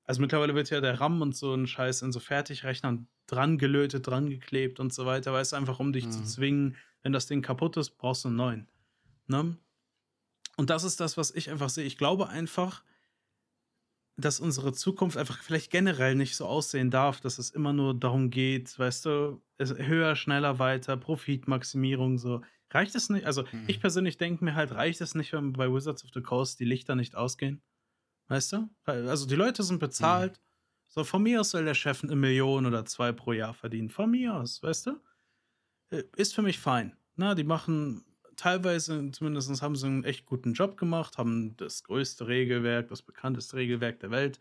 [0.09, 4.07] also mittlerweile wird ja der RAM und so ein Scheiß in so Fertigrechnern dran gelötet,
[4.07, 6.11] dran geklebt und so weiter, weißt du, einfach um dich mhm.
[6.11, 8.67] zu zwingen, wenn das Ding kaputt ist, brauchst du einen neuen.
[9.27, 9.55] Ne?
[10.57, 11.85] Und das ist das, was ich einfach sehe.
[11.85, 12.83] Ich glaube einfach,
[14.17, 18.31] dass unsere Zukunft einfach vielleicht generell nicht so aussehen darf, dass es immer nur darum
[18.31, 22.41] geht, weißt du, höher, schneller, weiter, Profitmaximierung, so.
[22.71, 23.27] Reicht es nicht?
[23.27, 23.65] Also, mhm.
[23.67, 26.65] ich persönlich denke mir halt, reicht es nicht, wenn bei Wizards of the Coast die
[26.65, 27.61] Lichter nicht ausgehen?
[28.29, 28.69] Weißt du?
[28.85, 30.33] Also, die Leute sind bezahlt.
[30.33, 30.49] Mhm.
[30.87, 33.89] So, von mir aus soll der Chef eine Million oder zwei pro Jahr verdienen.
[33.89, 34.99] Von mir aus, weißt du?
[35.89, 36.95] Äh, ist für mich fein.
[37.15, 38.05] Na, die machen
[38.39, 43.57] teilweise zumindest haben sie einen echt guten Job gemacht, haben das größte Regelwerk, das bekannteste
[43.57, 44.39] Regelwerk der Welt.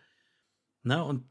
[0.82, 1.24] Na, und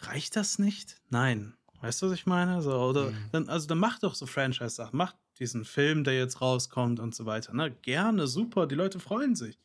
[0.00, 1.00] reicht das nicht?
[1.08, 1.54] Nein.
[1.80, 2.60] Weißt du, was ich meine?
[2.62, 3.28] So, oder mhm.
[3.32, 7.26] dann, also dann macht doch so Franchise-Sachen, macht diesen Film, der jetzt rauskommt und so
[7.26, 7.54] weiter.
[7.54, 7.70] Ne?
[7.82, 9.58] Gerne, super, die Leute freuen sich.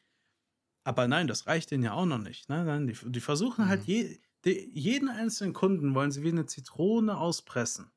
[0.83, 2.49] Aber nein, das reicht denen ja auch noch nicht.
[2.49, 2.63] Ne?
[2.63, 3.93] Nein, die, die versuchen halt mhm.
[3.93, 7.91] halt je, die, jeden einzelnen Kunden wollen sie wie eine Zitrone auspressen.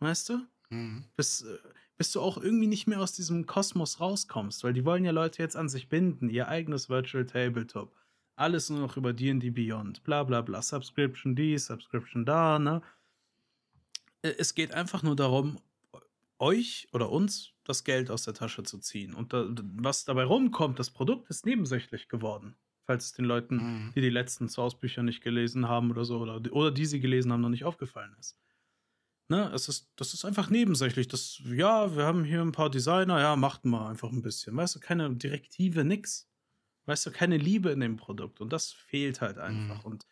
[0.00, 0.46] Weißt du?
[0.70, 1.04] Mhm.
[1.16, 1.58] Bis, äh,
[1.96, 5.42] bis du auch irgendwie nicht mehr aus diesem Kosmos rauskommst, weil die wollen ja Leute
[5.42, 7.94] jetzt an sich binden, ihr eigenes Virtual Tabletop.
[8.36, 12.80] Alles nur noch über D&D Beyond, bla bla bla, Subscription dies, Subscription da, ne?
[14.22, 15.58] Es geht einfach nur darum,
[16.40, 19.14] euch oder uns das Geld aus der Tasche zu ziehen.
[19.14, 22.56] Und da, was dabei rumkommt, das Produkt ist nebensächlich geworden.
[22.86, 23.92] Falls es den Leuten, mhm.
[23.94, 27.42] die die letzten Source-Bücher nicht gelesen haben oder so, oder, oder die sie gelesen haben,
[27.42, 28.36] noch nicht aufgefallen ist.
[29.28, 31.06] Ne, es ist, das ist einfach nebensächlich.
[31.06, 34.56] Das, ja, wir haben hier ein paar Designer, ja, macht mal einfach ein bisschen.
[34.56, 36.28] Weißt du, keine Direktive, nix.
[36.86, 38.40] Weißt du, keine Liebe in dem Produkt.
[38.40, 39.84] Und das fehlt halt einfach.
[39.84, 39.92] Mhm.
[39.92, 40.06] Und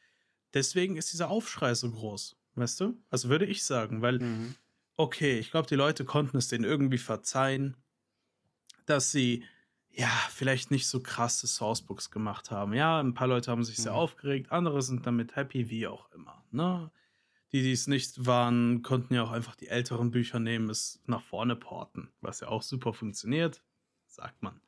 [0.54, 2.36] deswegen ist dieser Aufschrei so groß.
[2.54, 2.96] Weißt du?
[3.10, 4.54] Also würde ich sagen, weil, mhm.
[4.98, 7.76] Okay, ich glaube, die Leute konnten es denen irgendwie verzeihen,
[8.84, 9.44] dass sie,
[9.90, 12.74] ja, vielleicht nicht so krasse Sourcebooks gemacht haben.
[12.74, 13.98] Ja, ein paar Leute haben sich sehr mhm.
[13.98, 16.44] aufgeregt, andere sind damit happy, wie auch immer.
[16.50, 16.90] Ne?
[17.52, 21.22] Die, die es nicht waren, konnten ja auch einfach die älteren Bücher nehmen, es nach
[21.22, 23.62] vorne porten, was ja auch super funktioniert,
[24.06, 24.60] sagt man.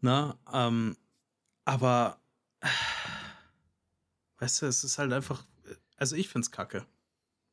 [0.00, 0.96] Na, ähm,
[1.66, 2.20] aber,
[4.38, 5.44] weißt du, es ist halt einfach,
[5.98, 6.86] also ich find's kacke.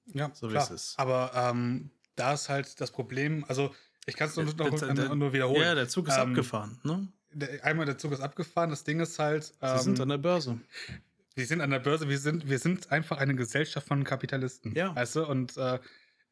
[0.08, 0.62] Ja, so klar.
[0.62, 1.00] wie es ist.
[1.00, 3.74] Aber ähm, da ist halt das Problem, also
[4.06, 5.62] ich kann es nur, nur, nur, wiederholen.
[5.62, 7.08] Ja, der Zug ist ähm, abgefahren, ne?
[7.62, 9.54] einmal der Zug ist abgefahren, das Ding ist halt.
[9.62, 10.60] Ähm, Sie sind an der Börse.
[11.36, 14.76] Wir sind an der Börse, wir sind, wir sind einfach eine Gesellschaft von Kapitalisten.
[14.76, 14.96] Ja.
[14.96, 15.26] Weißt du?
[15.26, 15.80] Und äh,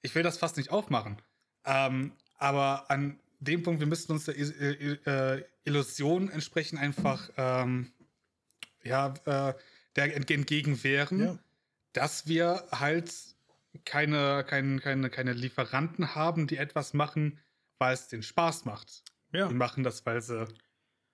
[0.02, 1.18] ich will das fast nicht aufmachen.
[1.66, 7.92] Ähm, aber an dem Punkt, wir müssten uns der äh, Illusion entsprechend einfach ähm,
[8.84, 9.54] ja, äh,
[9.96, 11.40] der entgegenwehren, ja.
[11.94, 13.12] dass wir halt
[13.86, 17.40] keine, keine, keine, keine Lieferanten haben, die etwas machen,
[17.80, 19.04] weil es den Spaß macht.
[19.34, 19.48] Ja.
[19.48, 20.48] Die machen das, weil sie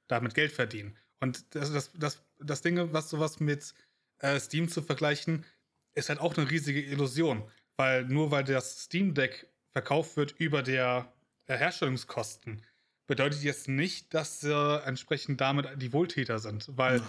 [0.07, 0.97] damit Geld verdienen.
[1.19, 3.73] Und das, das, das, das Ding, was sowas mit
[4.19, 5.45] äh, Steam zu vergleichen,
[5.95, 7.49] ist halt auch eine riesige Illusion.
[7.75, 11.13] Weil nur weil das Steam Deck verkauft wird über der
[11.45, 12.63] äh, Herstellungskosten,
[13.05, 16.69] bedeutet jetzt nicht, dass sie entsprechend damit die Wohltäter sind.
[16.75, 17.01] Weil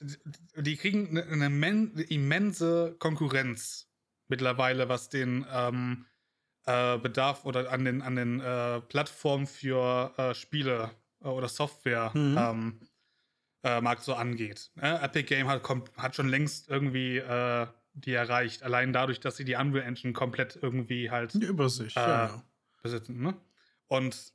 [0.00, 0.16] Nein.
[0.56, 3.88] die kriegen eine, eine, immense Konkurrenz
[4.28, 6.06] mittlerweile, was den ähm,
[6.66, 10.90] äh, Bedarf oder an den, an den äh, Plattformen für äh, Spiele
[11.22, 12.36] äh, oder Software mhm.
[12.38, 12.80] ähm,
[13.62, 14.70] äh, Markt so angeht.
[14.74, 15.00] Ne?
[15.00, 18.62] Epic Game hat, kommt, hat schon längst irgendwie äh, die erreicht.
[18.62, 22.42] Allein dadurch, dass sie die Unreal Engine komplett irgendwie halt über sich ja.
[22.82, 23.20] besitzen.
[23.20, 23.34] Ne?
[23.86, 24.32] Und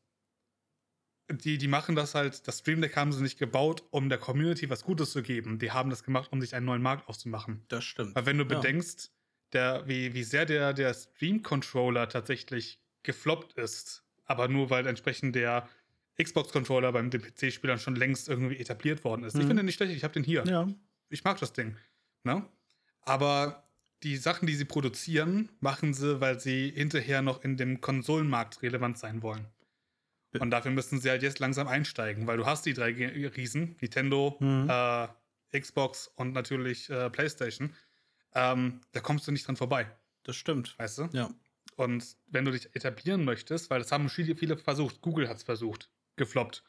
[1.30, 4.70] die, die machen das halt, das Stream Deck haben sie nicht gebaut, um der Community
[4.70, 5.60] was Gutes zu geben.
[5.60, 7.64] Die haben das gemacht, um sich einen neuen Markt aufzumachen.
[7.70, 8.16] Das stimmt.
[8.16, 8.56] Weil wenn du Ja.
[8.56, 9.12] bedenkst,
[9.54, 15.68] der, wie, wie sehr der, der Stream-Controller tatsächlich gefloppt ist, aber nur weil entsprechend der
[16.22, 19.34] Xbox-Controller beim PC-Spielern schon längst irgendwie etabliert worden ist.
[19.36, 19.48] Ich Mhm.
[19.48, 20.44] finde den nicht schlecht, ich habe den hier.
[20.46, 20.68] Ja.
[21.10, 21.76] Ich mag das Ding.
[22.24, 22.46] Ne?
[23.02, 23.68] Aber
[24.04, 28.98] die Sachen, die sie produzieren, machen sie, weil sie hinterher noch in dem Konsolenmarkt relevant
[28.98, 29.46] sein wollen.
[30.40, 32.92] Und dafür müssen sie halt jetzt langsam einsteigen, weil du hast die drei
[33.36, 34.70] Riesen, Nintendo, Mhm.
[34.70, 35.08] äh,
[35.60, 37.74] Xbox und natürlich äh, PlayStation.
[38.34, 39.90] Ähm, da kommst du nicht dran vorbei,
[40.24, 40.78] Das stimmt.
[40.80, 41.10] weißt du?
[41.12, 41.30] Ja.
[41.76, 45.44] Und wenn du dich etablieren möchtest, weil das haben viele, viele versucht, Google hat es
[45.44, 46.64] versucht, gefloppt,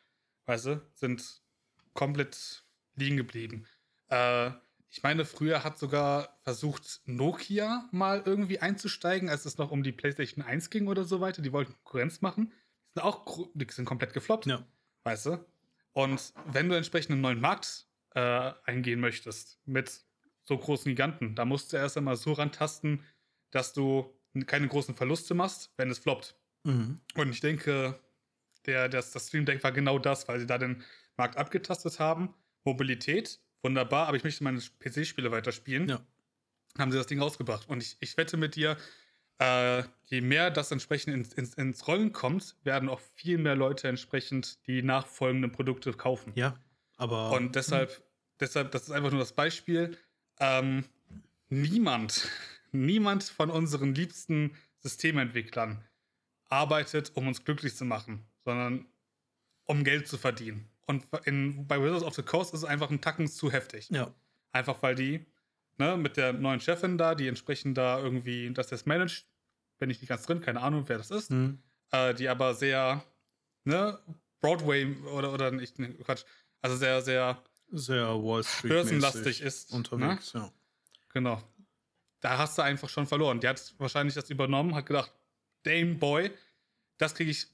[0.46, 1.42] weißt du, sind
[1.94, 2.64] komplett
[2.96, 3.66] liegen geblieben.
[4.08, 4.50] Äh,
[4.90, 9.92] ich meine, früher hat sogar versucht, Nokia mal irgendwie einzusteigen, als es noch um die
[9.92, 11.40] PlayStation 1 ging oder so weiter.
[11.42, 12.48] Die wollten Konkurrenz machen.
[12.50, 14.66] Die sind auch die sind komplett gefloppt, Ja.
[15.04, 15.44] weißt du?
[15.92, 20.02] Und wenn du entsprechend einen neuen Markt äh, eingehen möchtest mit
[20.44, 23.02] so großen Giganten, da musst du erst einmal so rantasten,
[23.50, 24.12] dass du
[24.46, 26.34] keine großen Verluste machst, wenn es floppt.
[26.64, 27.00] Mhm.
[27.14, 27.98] Und ich denke,
[28.66, 30.82] der, das, das Stream Deck war genau das, weil sie da den
[31.16, 32.34] Markt abgetastet haben.
[32.64, 35.88] Mobilität, wunderbar, aber ich möchte meine PC-Spiele weiterspielen.
[35.88, 36.00] Ja.
[36.78, 37.68] Haben sie das Ding rausgebracht.
[37.68, 38.76] Und ich, ich wette mit dir,
[39.38, 43.88] äh, je mehr das entsprechend ins, ins, ins Rollen kommt, werden auch viel mehr Leute
[43.88, 46.32] entsprechend die nachfolgenden Produkte kaufen.
[46.36, 46.54] Ja.
[46.96, 47.32] Aber.
[47.32, 48.02] Und deshalb,
[48.40, 49.98] deshalb, das ist einfach nur das Beispiel.
[50.42, 50.84] Ähm,
[51.48, 52.28] niemand,
[52.72, 55.84] niemand von unseren liebsten Systementwicklern
[56.48, 58.86] arbeitet, um uns glücklich zu machen, sondern
[59.64, 60.68] um Geld zu verdienen.
[60.86, 63.88] Und in, bei Wizards of the Coast ist es einfach ein Tacken zu heftig.
[63.90, 64.12] Ja.
[64.50, 65.24] Einfach weil die
[65.78, 69.26] ne, mit der neuen Chefin da, die entsprechend da irgendwie das jetzt managt,
[69.78, 71.58] bin ich nicht ganz drin, keine Ahnung, wer das ist, Mhm.
[71.92, 73.04] äh, die aber sehr,
[73.64, 73.98] ne,
[74.40, 76.24] Broadway oder, oder nicht, ne, Quatsch,
[76.60, 78.70] also sehr, sehr Sehr Wall Street.
[78.70, 79.72] börsenlastig ist.
[79.72, 80.40] Unterwegs, ja.
[80.40, 80.52] Ne?
[81.12, 81.42] Genau.
[82.20, 83.40] Da hast du einfach schon verloren.
[83.40, 85.12] Die hat wahrscheinlich das übernommen, hat gedacht,
[85.64, 86.30] damn boy,
[86.98, 87.48] das kriege ich,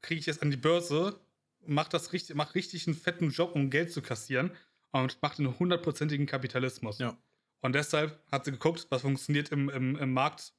[0.00, 1.20] krieg ich jetzt an die Börse,
[1.66, 4.52] mach das richtig, mach richtig einen fetten Job, um Geld zu kassieren
[4.92, 6.98] und macht einen hundertprozentigen Kapitalismus.
[6.98, 7.18] Ja.
[7.60, 10.52] Und deshalb hat sie geguckt, was funktioniert im, im, im Markt,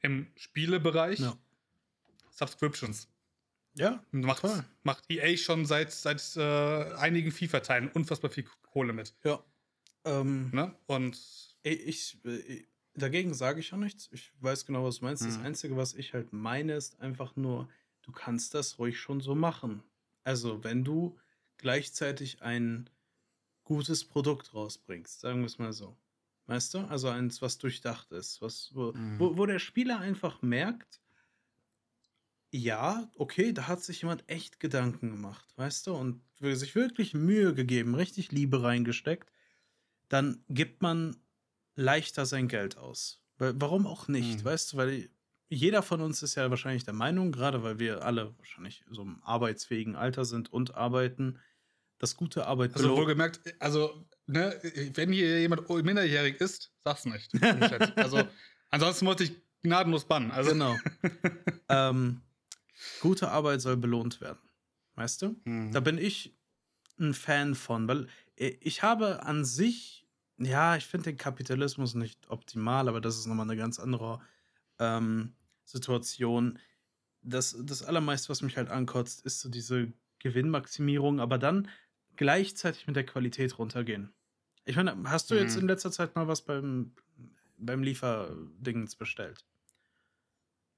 [0.00, 1.20] im Spielebereich.
[1.20, 1.36] Ja.
[2.30, 3.08] Subscriptions.
[3.74, 4.04] Ja.
[4.10, 4.42] Macht,
[4.82, 9.14] macht EA schon seit, seit äh, einigen FIFA-Teilen unfassbar viel Kohle mit.
[9.24, 9.42] Ja.
[10.04, 10.74] Ähm, Ne?
[10.86, 11.18] Und
[11.62, 14.08] ich, ich, äh, dagegen sage ich auch nichts.
[14.12, 15.24] Ich weiß genau, was du meinst.
[15.24, 15.44] Das Mhm.
[15.44, 17.68] Einzige, was ich halt meine, ist einfach nur,
[18.02, 19.82] du kannst das ruhig schon so machen.
[20.24, 21.18] Also, wenn du
[21.58, 22.90] gleichzeitig ein
[23.64, 25.96] gutes Produkt rausbringst, sagen wir es mal so.
[26.46, 26.78] Weißt du?
[26.80, 29.18] Also eins, was durchdacht ist, was, wo, Mhm.
[29.20, 31.00] wo, wo der Spieler einfach merkt,
[32.52, 37.54] ja, okay, da hat sich jemand echt Gedanken gemacht, weißt du, und sich wirklich Mühe
[37.54, 39.30] gegeben, richtig Liebe reingesteckt,
[40.08, 41.16] dann gibt man
[41.76, 43.22] leichter sein Geld aus.
[43.38, 44.44] Weil, warum auch nicht, Mhm.
[44.44, 45.10] weißt du, weil
[45.48, 49.22] jeder von uns ist ja wahrscheinlich der Meinung, gerade weil wir alle wahrscheinlich so im
[49.22, 51.38] arbeitsfähigen Alter sind und arbeiten,
[51.98, 54.58] dass gute Arbeit also wohlgemerkt, also, ne,
[54.94, 57.32] wenn hier jemand minderjährig ist, sag's nicht.
[57.96, 58.26] also,
[58.70, 59.32] ansonsten muss ich
[59.62, 60.30] gnadenlos bannen.
[60.30, 60.76] Also, Genau.
[61.68, 62.22] ähm,
[62.98, 64.40] gute Arbeit soll belohnt werden.
[64.94, 65.36] Weißt du?
[65.44, 65.72] Mhm.
[65.72, 66.36] Da bin ich
[66.98, 70.06] ein Fan von, weil ich habe an sich,
[70.38, 74.20] ja, ich finde den Kapitalismus nicht optimal, aber das ist nochmal eine ganz andere
[74.78, 76.58] ähm, Situation.
[77.22, 81.68] Das, das Allermeiste, was mich halt ankotzt, ist so diese Gewinnmaximierung, aber dann
[82.16, 84.12] gleichzeitig mit der Qualität runtergehen.
[84.64, 85.62] Ich meine, hast du jetzt Mhm.
[85.62, 86.92] in letzter Zeit mal was beim,
[87.56, 89.46] beim Lieferdingens bestellt?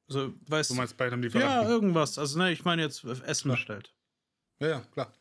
[0.09, 1.69] So, weißt du meinst bei einem ja, Lieferanten?
[1.69, 2.19] irgendwas.
[2.19, 3.53] Also, ne, ich meine jetzt Essen Klar.
[3.53, 3.95] bestellt.
[4.61, 5.15] Ja, ja, klar.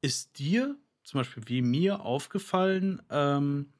[0.00, 3.72] Ist dir zum Beispiel wie mir aufgefallen, ähm,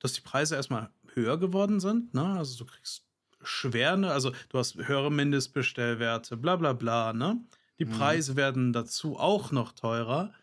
[0.00, 2.14] dass die Preise erstmal höher geworden sind?
[2.14, 2.24] Ne?
[2.38, 3.06] Also, du kriegst
[3.42, 7.44] Schwerne, also du hast höhere Mindestbestellwerte, bla bla bla, ne?
[7.78, 7.86] Die Mhm.
[7.86, 10.34] Preise werden dazu auch noch teurer.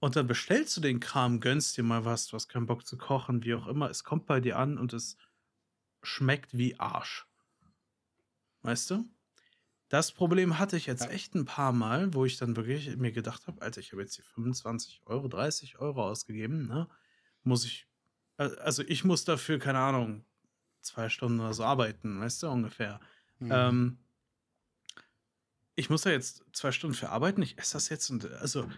[0.00, 2.98] Und dann bestellst du den Kram, gönnst dir mal was, du hast keinen Bock zu
[2.98, 3.90] kochen, wie auch immer.
[3.90, 5.18] Es kommt bei dir an und es
[6.02, 7.25] schmeckt wie Arsch.
[8.66, 9.04] Weißt du?
[9.88, 11.10] Das Problem hatte ich jetzt Ja.
[11.10, 14.16] echt ein paar Mal, wo ich dann wirklich mir gedacht habe, Alter, ich habe jetzt
[14.16, 16.88] hier 25 Euro, 30 Euro ausgegeben, ne?
[17.44, 17.86] Muss ich,
[18.36, 20.24] al- also ich muss dafür, keine Ahnung,
[20.80, 23.00] zwei Stunden oder so arbeiten, weißt du, ungefähr.
[23.38, 23.50] Mhm.
[23.52, 23.98] Ähm,
[25.76, 28.68] ich muss da jetzt zwei Stunden für arbeiten, ich esse das jetzt und also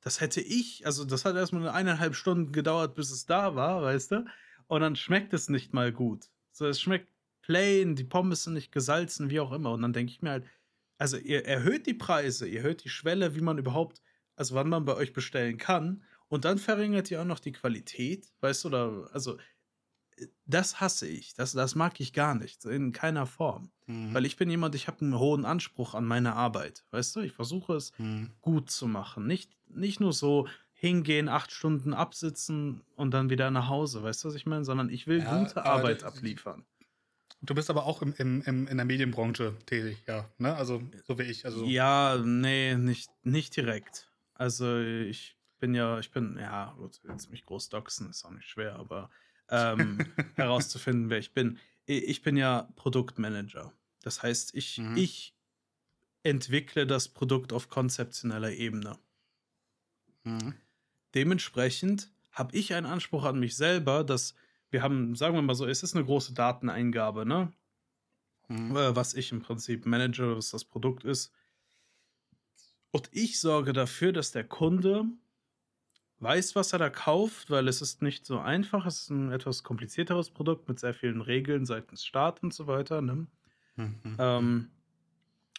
[0.00, 4.10] das hätte ich, also das hat erstmal eineinhalb Stunden gedauert, bis es da war, weißt
[4.12, 4.24] du?
[4.66, 6.28] Und dann schmeckt es nicht mal gut.
[6.52, 7.08] So, es schmeckt
[7.46, 9.72] plain, die Pommes sind nicht gesalzen, wie auch immer.
[9.72, 10.44] Und dann denke ich mir halt,
[10.98, 14.02] also ihr erhöht die Preise, ihr erhöht die Schwelle, wie man überhaupt,
[14.36, 16.04] also wann man bei euch bestellen kann.
[16.28, 19.36] Und dann verringert ihr auch noch die Qualität, weißt du, oder, also
[20.46, 21.34] das hasse ich.
[21.34, 22.64] Das, das mag ich gar nicht.
[22.64, 23.70] In keiner Form.
[23.86, 24.14] Mhm.
[24.14, 26.84] Weil ich bin jemand, ich habe einen hohen Anspruch an meine Arbeit.
[26.92, 28.30] Weißt du, ich versuche es mhm.
[28.40, 29.26] gut zu machen.
[29.26, 34.02] Nicht, nicht nur so hingehen, acht Stunden absitzen und dann wieder nach Hause.
[34.02, 34.64] Weißt du, was ich meine?
[34.64, 36.64] Sondern ich will ja, gute Arbeit abliefern.
[37.44, 40.28] Du bist aber auch im, im, im, in der Medienbranche tätig, ja.
[40.38, 40.54] Ne?
[40.54, 41.44] Also, so wie ich.
[41.44, 41.64] Also.
[41.64, 44.08] Ja, nee, nicht, nicht direkt.
[44.34, 48.48] Also, ich bin ja, ich bin, ja, gut, jetzt mich groß doxen, ist auch nicht
[48.48, 49.10] schwer, aber
[49.50, 49.98] ähm,
[50.36, 51.58] herauszufinden, wer ich bin.
[51.86, 53.72] Ich bin ja Produktmanager.
[54.02, 54.96] Das heißt, ich, mhm.
[54.96, 55.34] ich
[56.22, 58.98] entwickle das Produkt auf konzeptioneller Ebene.
[60.24, 60.54] Mhm.
[61.14, 64.34] Dementsprechend habe ich einen Anspruch an mich selber, dass
[64.74, 67.52] wir haben, sagen wir mal so, es ist eine große Dateneingabe, ne?
[68.48, 68.76] Mhm.
[68.76, 71.32] Äh, was ich im Prinzip manage, was das Produkt ist.
[72.90, 75.04] Und ich sorge dafür, dass der Kunde
[76.18, 78.84] weiß, was er da kauft, weil es ist nicht so einfach.
[78.84, 83.00] Es ist ein etwas komplizierteres Produkt mit sehr vielen Regeln seitens Staat und so weiter.
[83.00, 83.28] Ne?
[83.76, 84.16] Mhm.
[84.18, 84.70] Ähm,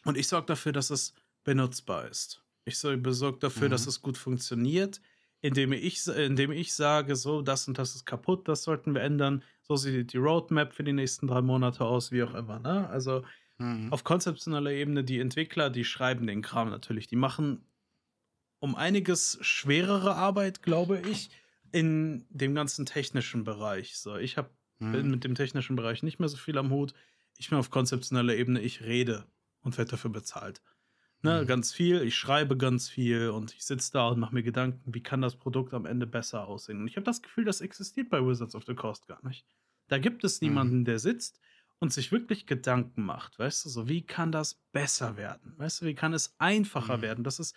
[0.03, 2.43] und ich sorge dafür, dass es benutzbar ist.
[2.65, 3.71] Ich besorge dafür, mhm.
[3.71, 4.99] dass es gut funktioniert,
[5.45, 9.43] indem ich, indem ich sage, so, das und das ist kaputt, das sollten wir ändern.
[9.61, 12.59] So sieht die Roadmap für die nächsten drei Monate aus, wie auch immer.
[12.59, 12.89] Ne?
[12.89, 13.23] Also
[13.59, 13.93] mhm.
[13.93, 17.05] auf konzeptioneller Ebene, die Entwickler, die schreiben den Kram natürlich.
[17.05, 17.63] Die machen
[18.57, 21.29] um einiges schwerere Arbeit, glaube ich,
[21.71, 23.99] in dem ganzen technischen Bereich.
[23.99, 24.91] So, ich hab, mhm.
[24.93, 26.95] bin mit dem technischen Bereich nicht mehr so viel am Hut.
[27.37, 29.25] Ich bin auf konzeptioneller Ebene, ich rede
[29.61, 30.63] und werde dafür bezahlt.
[31.25, 31.47] Ne, mhm.
[31.47, 35.03] Ganz viel, ich schreibe ganz viel und ich sitze da und mache mir Gedanken, wie
[35.03, 36.81] kann das Produkt am Ende besser aussehen.
[36.81, 39.45] Und ich habe das Gefühl, das existiert bei Wizards of the Coast gar nicht.
[39.87, 40.47] Da gibt es mhm.
[40.47, 40.85] niemanden, mhm.
[40.85, 41.39] der sitzt
[41.79, 45.53] und sich wirklich Gedanken macht, weißt du, so wie kann das besser werden?
[45.57, 47.01] Weißt du, wie kann es einfacher mhm.
[47.01, 47.23] werden?
[47.23, 47.55] Das ist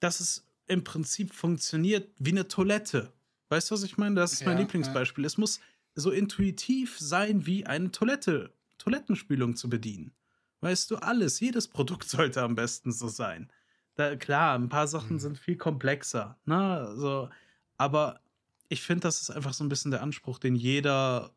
[0.00, 3.12] dass es im Prinzip funktioniert wie eine Toilette.
[3.50, 4.16] Weißt du, was ich meine?
[4.16, 5.24] Das ist mein ja, Lieblingsbeispiel.
[5.24, 5.26] Ja.
[5.26, 5.60] Es muss
[5.94, 10.12] so intuitiv sein, wie eine Toilette, Toilettenspülung zu bedienen.
[10.60, 13.50] Weißt du, alles, jedes Produkt sollte am besten so sein.
[13.96, 15.20] Da, klar, ein paar Sachen mhm.
[15.20, 16.92] sind viel komplexer, ne?
[16.96, 17.28] So,
[17.76, 18.20] aber
[18.68, 21.32] ich finde, das ist einfach so ein bisschen der Anspruch, den jeder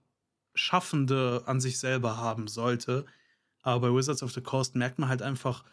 [0.53, 3.05] Schaffende an sich selber haben sollte.
[3.63, 5.63] Aber bei Wizards of the Coast merkt man halt einfach,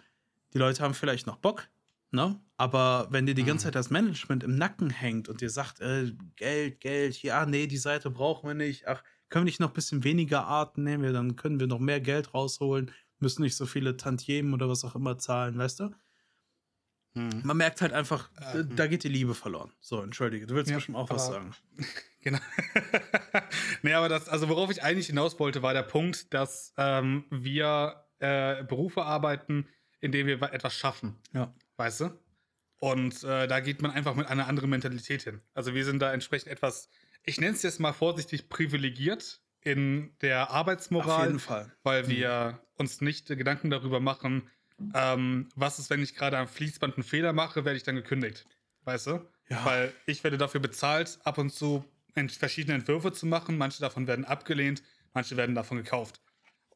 [0.55, 1.69] die Leute haben vielleicht noch Bock,
[2.13, 2.41] Ne?
[2.57, 3.67] Aber wenn dir die ganze mhm.
[3.69, 7.77] Zeit das Management im Nacken hängt und dir sagt, äh, Geld, Geld, ja, nee, die
[7.77, 11.37] Seite brauchen wir nicht, ach, können wir nicht noch ein bisschen weniger Arten nehmen, dann
[11.37, 12.91] können wir noch mehr Geld rausholen,
[13.21, 15.91] müssen nicht so viele Tantiemen oder was auch immer zahlen, weißt du?
[17.15, 17.43] Hm.
[17.45, 19.73] Man merkt halt einfach, äh, da geht die Liebe verloren.
[19.81, 21.55] So, entschuldige, du willst ja, bestimmt auch was sagen.
[22.21, 22.39] genau.
[23.83, 28.05] nee, aber das, also worauf ich eigentlich hinaus wollte, war der Punkt, dass ähm, wir
[28.21, 29.69] äh, Berufe arbeiten,
[30.01, 31.17] in denen wir etwas schaffen.
[31.33, 31.53] Ja.
[31.77, 32.19] Weißt du?
[32.79, 35.43] Und äh, da geht man einfach mit einer anderen Mentalität hin.
[35.53, 36.89] Also wir sind da entsprechend etwas,
[37.25, 41.21] ich nenne es jetzt mal vorsichtig, privilegiert in der Arbeitsmoral.
[41.21, 41.73] Auf jeden Fall.
[41.83, 42.67] Weil wir mhm.
[42.79, 44.49] uns nicht Gedanken darüber machen,
[44.95, 48.47] ähm, was ist, wenn ich gerade am Fließband einen Fehler mache, werde ich dann gekündigt.
[48.85, 49.21] Weißt du?
[49.49, 49.65] Ja.
[49.65, 51.85] Weil ich werde dafür bezahlt, ab und zu
[52.39, 53.59] verschiedene Entwürfe zu machen.
[53.59, 54.83] Manche davon werden abgelehnt,
[55.13, 56.21] manche werden davon gekauft.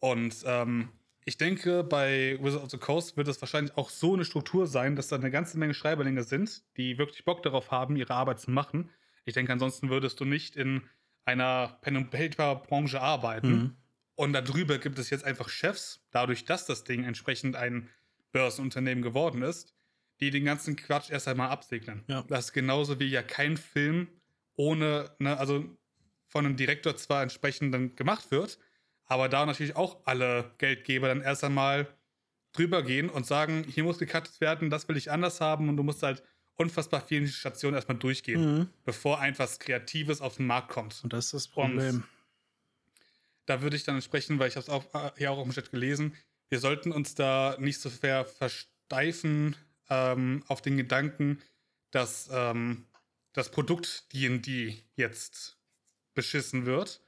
[0.00, 0.90] Und ähm,
[1.24, 4.96] ich denke, bei Wizard of the Coast wird es wahrscheinlich auch so eine Struktur sein,
[4.96, 8.50] dass da eine ganze Menge Schreiberlinge sind, die wirklich Bock darauf haben, ihre Arbeit zu
[8.50, 8.90] machen.
[9.24, 10.82] Ich denke, ansonsten würdest du nicht in
[11.24, 13.50] einer Pen Paper Branche arbeiten.
[13.50, 13.76] Mhm.
[14.16, 17.88] Und darüber gibt es jetzt einfach Chefs, dadurch, dass das Ding entsprechend ein
[18.32, 19.74] Börsenunternehmen geworden ist,
[20.20, 22.04] die den ganzen Quatsch erst einmal absegnen.
[22.06, 22.24] Ja.
[22.28, 24.08] Das ist genauso wie ja kein Film
[24.56, 25.64] ohne, ne, also
[26.28, 28.58] von einem Direktor zwar entsprechend dann gemacht wird,
[29.06, 31.88] aber da natürlich auch alle Geldgeber dann erst einmal
[32.52, 35.82] drüber gehen und sagen, hier muss gecuttet werden, das will ich anders haben und du
[35.82, 36.22] musst halt
[36.56, 38.68] unfassbar vielen Stationen erstmal durchgehen, mhm.
[38.84, 41.00] bevor etwas Kreatives auf den Markt kommt.
[41.02, 41.96] Und das ist das Problem.
[41.96, 42.04] Und
[43.46, 45.70] da würde ich dann entsprechen, weil ich habe es auch äh, hier auch im Chat
[45.70, 46.14] gelesen,
[46.48, 49.56] wir sollten uns da nicht so sehr versteifen
[49.88, 51.42] ähm, auf den Gedanken,
[51.90, 52.86] dass ähm,
[53.32, 55.58] das Produkt D&D jetzt
[56.14, 57.02] beschissen wird,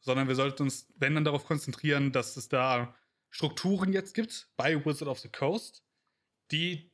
[0.00, 2.94] sondern wir sollten uns, wenn dann, darauf konzentrieren, dass es da
[3.30, 5.82] Strukturen jetzt gibt bei Wizard of the Coast,
[6.50, 6.91] die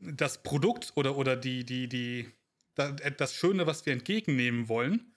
[0.00, 2.30] das Produkt oder, oder die, die, die,
[2.74, 5.14] das Schöne, was wir entgegennehmen wollen,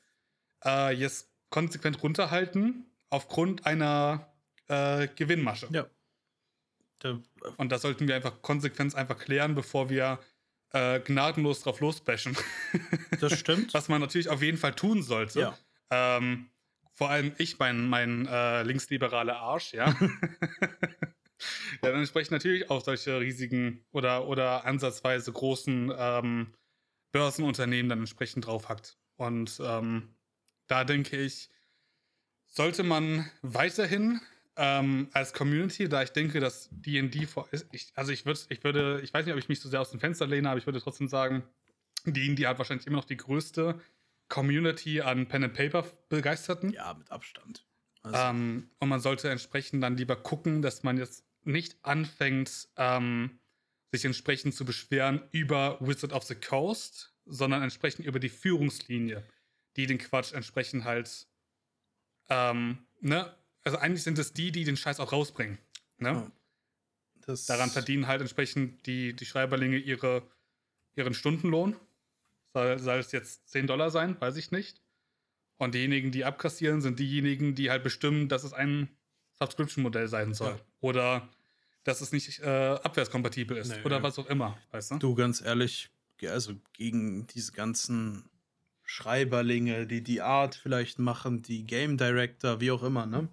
[0.66, 4.34] äh, jetzt konsequent runterhalten aufgrund einer
[4.68, 5.68] äh, Gewinnmasche.
[5.72, 5.88] Ja.
[7.58, 10.20] Und das sollten wir einfach konsequent einfach klären, bevor wir
[10.72, 12.38] äh, gnadenlos drauf losbashen.
[13.20, 13.74] Das stimmt.
[13.74, 15.40] Was man natürlich auf jeden Fall tun sollte.
[15.40, 15.58] Ja.
[15.90, 16.50] Ähm,
[16.94, 19.96] vor allem ich, mein, mein äh, linksliberale Arsch, ja.
[21.84, 26.54] ja, dann sprechen natürlich auch solche riesigen oder, oder ansatzweise großen ähm,
[27.12, 28.98] Börsenunternehmen dann entsprechend draufhackt.
[29.18, 30.16] Und ähm,
[30.68, 31.50] da denke ich,
[32.48, 34.22] sollte man weiterhin
[34.58, 37.28] ähm, als Community, da ich denke, dass D&D
[37.96, 40.00] also ich würde, ich würde, ich weiß nicht, ob ich mich so sehr aus dem
[40.00, 41.44] Fenster lehne, aber ich würde trotzdem sagen,
[42.06, 43.80] D&D hat wahrscheinlich immer noch die größte
[44.28, 46.72] Community an Pen and Paper begeisterten.
[46.72, 47.66] Ja, mit Abstand.
[48.02, 48.18] Also.
[48.18, 53.40] Ähm, und man sollte entsprechend dann lieber gucken, dass man jetzt nicht anfängt, ähm,
[53.92, 59.28] sich entsprechend zu beschweren über Wizard of the Coast, sondern entsprechend über die Führungslinie,
[59.76, 61.28] die den Quatsch entsprechend halt,
[62.30, 65.58] ähm, ne, also eigentlich sind es die, die den Scheiß auch rausbringen.
[65.98, 66.32] Ne?
[67.28, 67.36] Oh.
[67.48, 70.24] Daran verdienen halt entsprechend die, die Schreiberlinge ihre,
[70.96, 71.76] ihren Stundenlohn.
[72.54, 74.20] Soll, soll es jetzt 10 Dollar sein?
[74.20, 74.82] Weiß ich nicht.
[75.58, 78.90] Und diejenigen, die abkassieren, sind diejenigen, die halt bestimmen, dass es ein
[79.42, 80.52] Subscription-Modell sein soll.
[80.52, 80.62] Ja.
[80.82, 81.30] Oder
[81.84, 82.46] dass es nicht äh,
[82.84, 83.70] abwärtskompatibel ist.
[83.70, 84.58] Nee, oder was auch immer.
[84.72, 84.98] Weißt du?
[84.98, 85.90] du, ganz ehrlich,
[86.24, 88.30] also gegen diese ganzen
[88.84, 93.30] Schreiberlinge, die die Art vielleicht machen, die Game Director, wie auch immer, ne?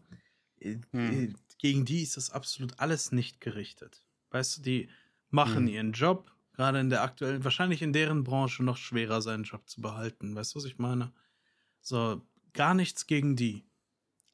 [0.61, 1.37] Äh, hm.
[1.59, 4.03] Gegen die ist das absolut alles nicht gerichtet.
[4.31, 4.89] Weißt du, die
[5.31, 5.75] machen hm.
[5.75, 9.81] ihren Job, gerade in der aktuellen, wahrscheinlich in deren Branche noch schwerer, seinen Job zu
[9.81, 10.35] behalten.
[10.35, 11.13] Weißt du, was ich meine?
[11.81, 12.23] So,
[12.55, 13.65] gar nichts gegen die.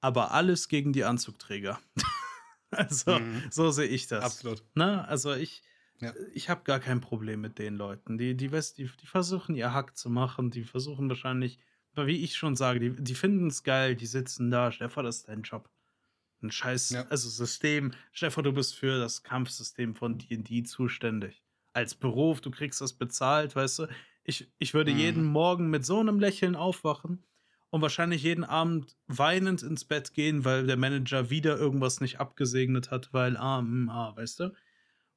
[0.04, 1.80] Aber alles gegen die Anzugträger.
[2.70, 3.42] also, mhm.
[3.50, 4.22] so sehe ich das.
[4.22, 4.62] Absolut.
[4.74, 5.62] Na, also ich,
[5.98, 6.12] ja.
[6.34, 8.18] ich habe gar kein Problem mit den Leuten.
[8.18, 11.58] Die, die, die, die versuchen ihr Hack zu machen, die versuchen wahrscheinlich,
[11.96, 15.28] wie ich schon sage, die, die finden es geil, die sitzen da, Stefan, das ist
[15.28, 15.70] dein Job
[16.42, 17.06] ein scheiß, ja.
[17.08, 17.94] also System.
[18.12, 21.42] Stefan, du bist für das Kampfsystem von D&D zuständig.
[21.72, 23.86] Als Beruf, du kriegst das bezahlt, weißt du.
[24.22, 24.98] Ich, ich würde mhm.
[24.98, 27.24] jeden Morgen mit so einem Lächeln aufwachen
[27.74, 32.92] und wahrscheinlich jeden Abend weinend ins Bett gehen, weil der Manager wieder irgendwas nicht abgesegnet
[32.92, 34.54] hat, weil ah, mm, ah, weißt du?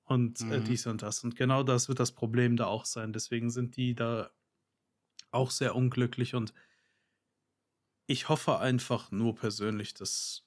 [0.05, 0.51] Und äh, mhm.
[0.53, 1.23] äh, dies und das.
[1.23, 3.13] Und genau das wird das Problem da auch sein.
[3.13, 4.31] Deswegen sind die da
[5.29, 6.51] auch sehr unglücklich und
[8.07, 10.43] ich hoffe einfach nur persönlich, dass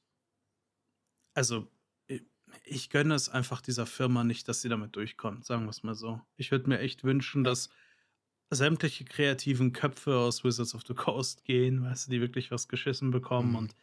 [1.35, 1.71] also
[2.65, 5.95] ich gönne es einfach dieser Firma nicht, dass sie damit durchkommt, sagen wir es mal
[5.95, 6.21] so.
[6.37, 7.71] Ich würde mir echt wünschen, dass
[8.51, 13.11] sämtliche kreativen Köpfe aus Wizards of the Coast gehen, weißt du, die wirklich was geschissen
[13.11, 13.57] bekommen mhm.
[13.57, 13.77] und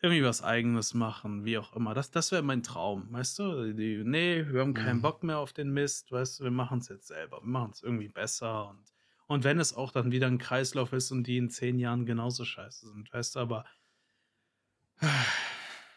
[0.00, 1.94] irgendwie was eigenes machen, wie auch immer.
[1.94, 3.72] Das, das wäre mein Traum, weißt du?
[3.72, 5.02] Die, nee, wir haben keinen mhm.
[5.02, 7.40] Bock mehr auf den Mist, weißt du, wir machen es jetzt selber.
[7.42, 8.92] Wir machen es irgendwie besser und,
[9.26, 12.44] und wenn es auch dann wieder ein Kreislauf ist und die in zehn Jahren genauso
[12.44, 13.64] scheiße sind, weißt du, aber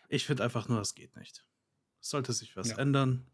[0.10, 1.46] ich finde einfach nur, es geht nicht.
[2.02, 2.78] Es sollte sich was ja.
[2.78, 3.28] ändern.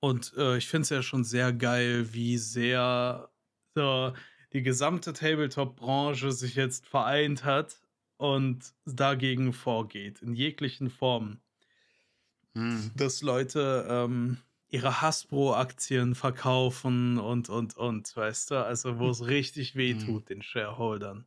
[0.00, 3.28] Und äh, ich finde es ja schon sehr geil, wie sehr
[3.74, 4.12] so,
[4.52, 7.80] die gesamte Tabletop-Branche sich jetzt vereint hat
[8.16, 11.40] und dagegen vorgeht, in jeglichen Formen.
[12.54, 12.90] Hm.
[12.96, 14.38] Dass Leute ähm,
[14.68, 20.00] ihre Hasbro-Aktien verkaufen und, und, und, weißt du, also wo es richtig weh hm.
[20.00, 20.26] tut, hm.
[20.26, 21.26] den Shareholdern.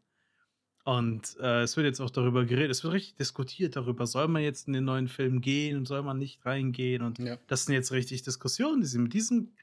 [0.84, 4.42] Und äh, es wird jetzt auch darüber geredet, es wird richtig diskutiert darüber, soll man
[4.42, 7.04] jetzt in den neuen Film gehen und soll man nicht reingehen?
[7.04, 7.38] Und ja.
[7.48, 9.54] das sind jetzt richtig Diskussionen, die sie mit diesem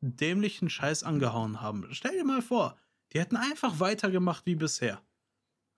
[0.00, 1.86] dämlichen Scheiß angehauen haben.
[1.90, 2.78] Stell dir mal vor,
[3.12, 5.02] die hätten einfach weitergemacht wie bisher.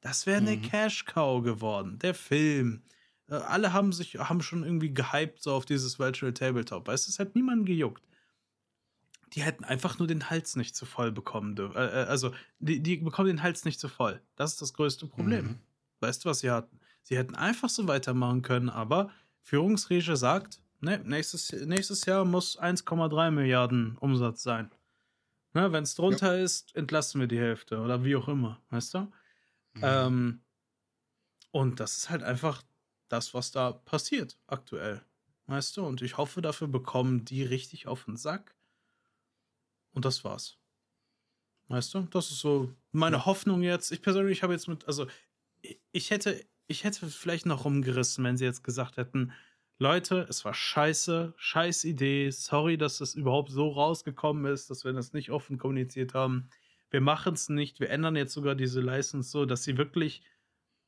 [0.00, 0.62] Das wäre eine mhm.
[0.62, 1.98] Cash-Cow geworden.
[1.98, 2.82] Der Film.
[3.28, 6.86] Äh, alle haben sich, haben schon irgendwie gehypt so auf dieses Virtual Tabletop.
[6.86, 8.02] Weißt du, es hat niemanden gejuckt
[9.34, 11.76] die hätten einfach nur den Hals nicht zu voll bekommen dürfen.
[11.76, 14.20] Äh, äh, also, die, die bekommen den Hals nicht zu voll.
[14.36, 15.44] Das ist das größte Problem.
[15.44, 15.58] Mhm.
[16.00, 16.80] Weißt du, was sie hatten?
[17.02, 19.10] Sie hätten einfach so weitermachen können, aber
[19.42, 24.70] Führungsriege sagt, ne, nächstes, nächstes Jahr muss 1,3 Milliarden Umsatz sein.
[25.54, 26.44] Ne, Wenn es drunter ja.
[26.44, 28.98] ist, entlassen wir die Hälfte oder wie auch immer, weißt du?
[28.98, 29.82] Mhm.
[29.82, 30.40] Ähm,
[31.50, 32.62] und das ist halt einfach
[33.08, 35.02] das, was da passiert aktuell.
[35.46, 35.86] Weißt du?
[35.86, 38.54] Und ich hoffe, dafür bekommen die richtig auf den Sack
[39.92, 40.58] und das war's.
[41.68, 42.02] Weißt du?
[42.10, 43.92] Das ist so meine Hoffnung jetzt.
[43.92, 45.06] Ich persönlich habe jetzt mit, also
[45.92, 49.32] ich hätte, ich hätte vielleicht noch rumgerissen, wenn sie jetzt gesagt hätten,
[49.78, 54.92] Leute, es war scheiße, scheiß Idee, sorry, dass das überhaupt so rausgekommen ist, dass wir
[54.92, 56.48] das nicht offen kommuniziert haben.
[56.90, 60.22] Wir machen es nicht, wir ändern jetzt sogar diese License so, dass sie wirklich,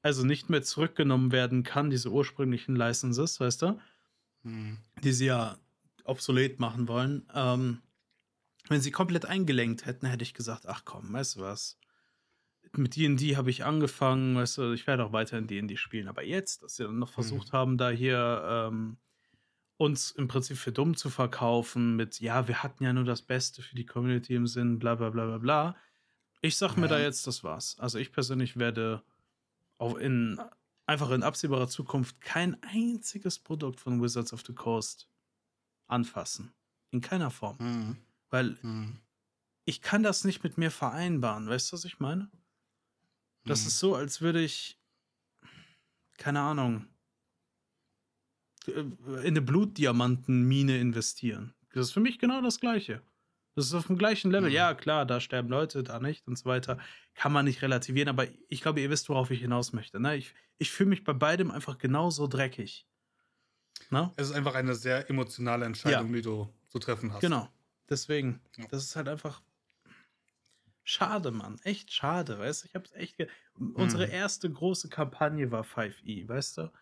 [0.02, 3.80] also nicht mehr zurückgenommen werden kann, diese ursprünglichen Licenses, weißt du?
[4.42, 4.78] Hm.
[5.04, 5.58] Die sie ja
[6.04, 7.28] obsolet machen wollen.
[7.32, 7.82] Ähm,
[8.70, 11.78] wenn sie komplett eingelenkt hätten, hätte ich gesagt, ach komm, weißt du was?
[12.72, 16.06] Mit D&D habe ich angefangen, weißt du, ich werde auch weiter in D&D spielen.
[16.06, 17.56] Aber jetzt, dass sie dann noch versucht mhm.
[17.56, 18.96] haben, da hier ähm,
[19.76, 23.60] uns im Prinzip für dumm zu verkaufen mit, ja, wir hatten ja nur das Beste
[23.60, 25.76] für die Community im Sinn, bla bla bla bla bla.
[26.40, 27.76] Ich sag mir da jetzt, das war's.
[27.80, 29.02] Also ich persönlich werde
[29.78, 30.40] auch in
[30.86, 35.08] einfach in absehbarer Zukunft kein einziges Produkt von Wizards of the Coast
[35.86, 36.52] anfassen.
[36.92, 37.56] In keiner Form.
[37.58, 37.96] Mhm.
[38.30, 38.98] Weil Mhm.
[39.64, 41.48] ich kann das nicht mit mir vereinbaren.
[41.48, 42.30] Weißt du, was ich meine?
[43.44, 43.66] Das Mhm.
[43.68, 44.78] ist so, als würde ich,
[46.18, 46.86] keine Ahnung,
[48.66, 51.54] äh, in eine Blutdiamantenmine investieren.
[51.72, 53.02] Das ist für mich genau das Gleiche.
[53.56, 54.48] Das ist auf dem gleichen Level.
[54.48, 54.54] Mhm.
[54.54, 56.78] Ja, klar, da sterben Leute, da nicht und so weiter.
[57.14, 59.98] Kann man nicht relativieren, aber ich glaube, ihr wisst, worauf ich hinaus möchte.
[60.00, 60.16] Ne?
[60.16, 62.86] Ich, ich fühle mich bei beidem einfach genauso dreckig.
[63.90, 64.12] Ne?
[64.16, 67.20] Es ist einfach eine sehr emotionale Entscheidung, die du zu treffen hast.
[67.20, 67.48] Genau.
[67.90, 68.66] Deswegen, Ja.
[68.70, 69.42] das ist halt einfach
[70.84, 71.58] schade, Mann.
[71.64, 72.66] Echt schade, weißt du?
[72.68, 73.16] Ich hab's echt.
[73.16, 73.28] Ge
[73.74, 74.12] Unsere Mhm.
[74.12, 76.72] erste große Kampagne war 5e, weißt du?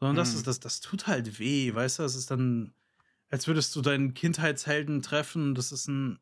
[0.00, 0.38] Und das, Mhm.
[0.38, 2.02] ist, das, das tut halt weh, weißt du?
[2.04, 2.74] Das ist dann,
[3.30, 6.20] als würdest du deinen Kindheitshelden treffen, das ist ein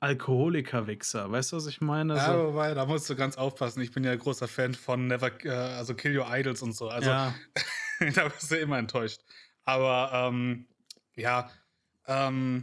[0.00, 2.16] Alkoholiker-Wichser, weißt du, was ich meine?
[2.16, 3.82] Ja, So, wobei, da musst du ganz aufpassen.
[3.82, 6.88] Ich bin ja großer Fan von Never, äh, also Kill Your Idols und so.
[6.88, 7.34] Also ja,
[8.14, 9.20] da bist du immer enttäuscht.
[9.64, 10.68] Aber ähm,
[11.16, 11.50] ja,
[12.06, 12.62] ähm,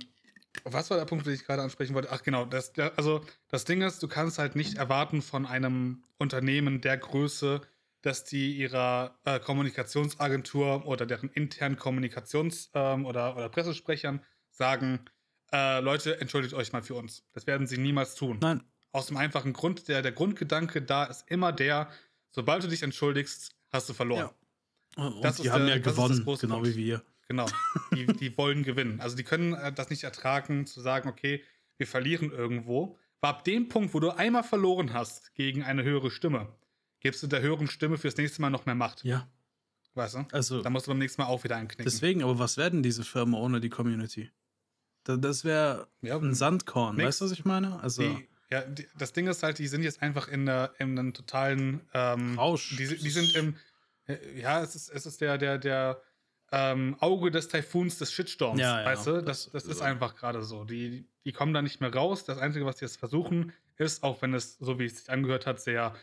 [0.63, 2.09] was war der Punkt, den ich gerade ansprechen wollte?
[2.11, 6.81] Ach genau, das, also das Ding ist, du kannst halt nicht erwarten von einem Unternehmen
[6.81, 7.61] der Größe,
[8.01, 14.99] dass die ihrer äh, Kommunikationsagentur oder deren internen Kommunikations- ähm, oder, oder Pressesprechern sagen,
[15.51, 17.23] äh, Leute, entschuldigt euch mal für uns.
[17.33, 18.37] Das werden sie niemals tun.
[18.41, 21.89] nein, Aus dem einfachen Grund, der, der Grundgedanke da ist immer der,
[22.31, 24.29] sobald du dich entschuldigst, hast du verloren.
[24.97, 25.03] Ja.
[25.07, 26.67] und Das die ist haben der- ja gewonnen, genau Punkt.
[26.69, 27.03] wie wir.
[27.27, 27.47] Genau.
[27.93, 28.99] Die, die wollen gewinnen.
[29.01, 31.43] Also die können äh, das nicht ertragen, zu sagen, okay,
[31.77, 32.97] wir verlieren irgendwo.
[33.21, 36.47] Aber ab dem Punkt, wo du einmal verloren hast gegen eine höhere Stimme,
[36.99, 39.03] gibst du der höheren Stimme fürs nächste Mal noch mehr Macht.
[39.03, 39.27] Ja,
[39.95, 40.25] Weißt du?
[40.31, 40.61] also.
[40.61, 41.83] Da musst du beim nächsten Mal auch wieder einknicken.
[41.85, 44.29] Deswegen, aber was werden diese Firmen ohne die Community?
[45.03, 47.07] Da- Das wäre ja, ein Sandkorn, Nix.
[47.07, 47.79] weißt du, was ich meine?
[47.81, 50.97] Also, die, ja, die, das Ding ist halt, die sind jetzt einfach in, der, in
[50.99, 52.75] einem totalen ähm, Rausch.
[52.77, 53.55] Die, die sind im,
[54.07, 55.99] äh, ja, es ist, es ist der, der, der
[56.51, 59.11] ähm, Auge des Taifuns des Shitstorms, Ja, ja, weißt du?
[59.21, 59.83] Das, das- das ist so.
[59.83, 60.63] einfach gerade so.
[60.63, 62.23] Die, die kommen da nicht mehr raus.
[62.25, 65.45] Das Einzige, was die jetzt versuchen, ist, auch wenn es, so wie es sich angehört
[65.45, 65.93] hat, sehr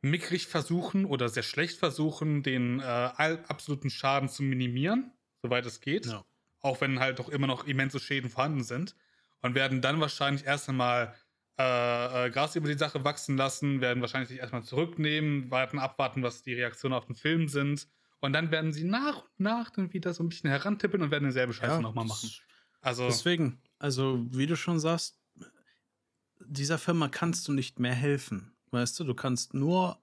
[0.00, 5.12] mickrig versuchen oder sehr schlecht versuchen, den äh, absoluten Schaden zu minimieren,
[5.42, 6.06] soweit es geht.
[6.06, 6.24] Ja.
[6.60, 8.96] Auch wenn halt doch immer noch immense Schäden vorhanden sind.
[9.42, 11.14] Und werden dann wahrscheinlich erst einmal
[11.58, 16.22] äh, äh, Gras über die Sache wachsen lassen, werden wahrscheinlich sich erstmal zurücknehmen, warten, abwarten,
[16.22, 17.88] was die Reaktionen auf den Film sind.
[18.22, 21.24] Und dann werden sie nach und nach dann wieder so ein bisschen herantippeln und werden
[21.24, 22.30] denselbe Scheiße ja, nochmal machen.
[22.80, 25.18] Also, Deswegen, also wie du schon sagst,
[26.40, 28.54] dieser Firma kannst du nicht mehr helfen.
[28.70, 29.98] Weißt du, du kannst nur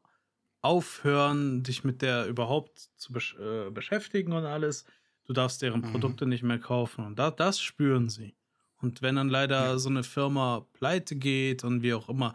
[0.61, 4.85] aufhören, dich mit der überhaupt zu besch äh, beschäftigen und alles.
[5.25, 5.91] Du darfst deren Mhm.
[5.91, 7.05] Produkte nicht mehr kaufen.
[7.05, 8.35] Und da, das spüren sie.
[8.77, 9.77] Und wenn dann leider Ja.
[9.77, 12.33] so eine Firma pleite geht und wie auch immer,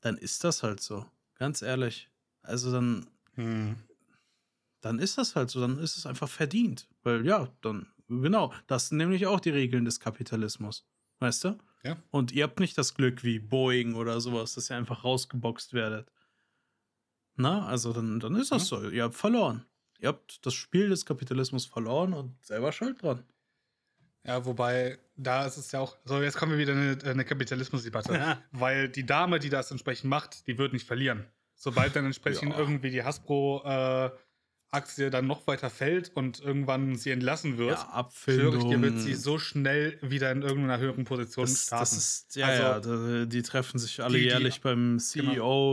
[0.00, 1.06] dann ist das halt so.
[1.34, 2.08] Ganz ehrlich.
[2.42, 3.76] Also dann, hm,
[4.86, 6.88] dann ist das halt so, dann ist es einfach verdient.
[7.02, 10.86] Weil ja, dann, genau, das sind nämlich auch die Regeln des Kapitalismus.
[11.20, 11.58] Weißt du?
[11.82, 11.96] Ja.
[12.10, 16.10] Und ihr habt nicht das Glück wie Boeing oder sowas, dass ihr einfach rausgeboxt werdet.
[17.36, 18.78] Na, also dann, dann ist das Ja.
[18.80, 18.88] so.
[18.90, 19.64] Ihr habt verloren.
[19.98, 23.24] Ihr habt das Spiel des Kapitalismus verloren und selber schuld dran.
[24.24, 27.24] ja, wobei, da ist es ja auch, so jetzt kommen wir wieder in eine, eine
[27.24, 28.38] Kapitalismusdebatte.
[28.52, 31.24] Weil die Dame, die das entsprechend macht, die wird nicht verlieren.
[31.54, 32.58] Sobald dann entsprechend Ja.
[32.58, 33.02] irgendwie die
[34.72, 38.92] Hasbro-Aktie dann noch weiter fällt und irgendwann sie entlassen wird, Ja, schwöre ich dir, wird
[38.94, 38.98] Abfindung.
[39.00, 41.82] sie so schnell wieder in irgendeiner höheren Position das, starten.
[41.82, 44.98] das ist, ja, Also, ja, die treffen sich alle die- die- jährlich beim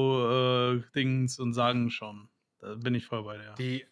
[0.05, 2.29] CEO-Dings und sagen schon.
[2.59, 3.55] Da bin ich voll bei dir.
[3.57, 3.85] die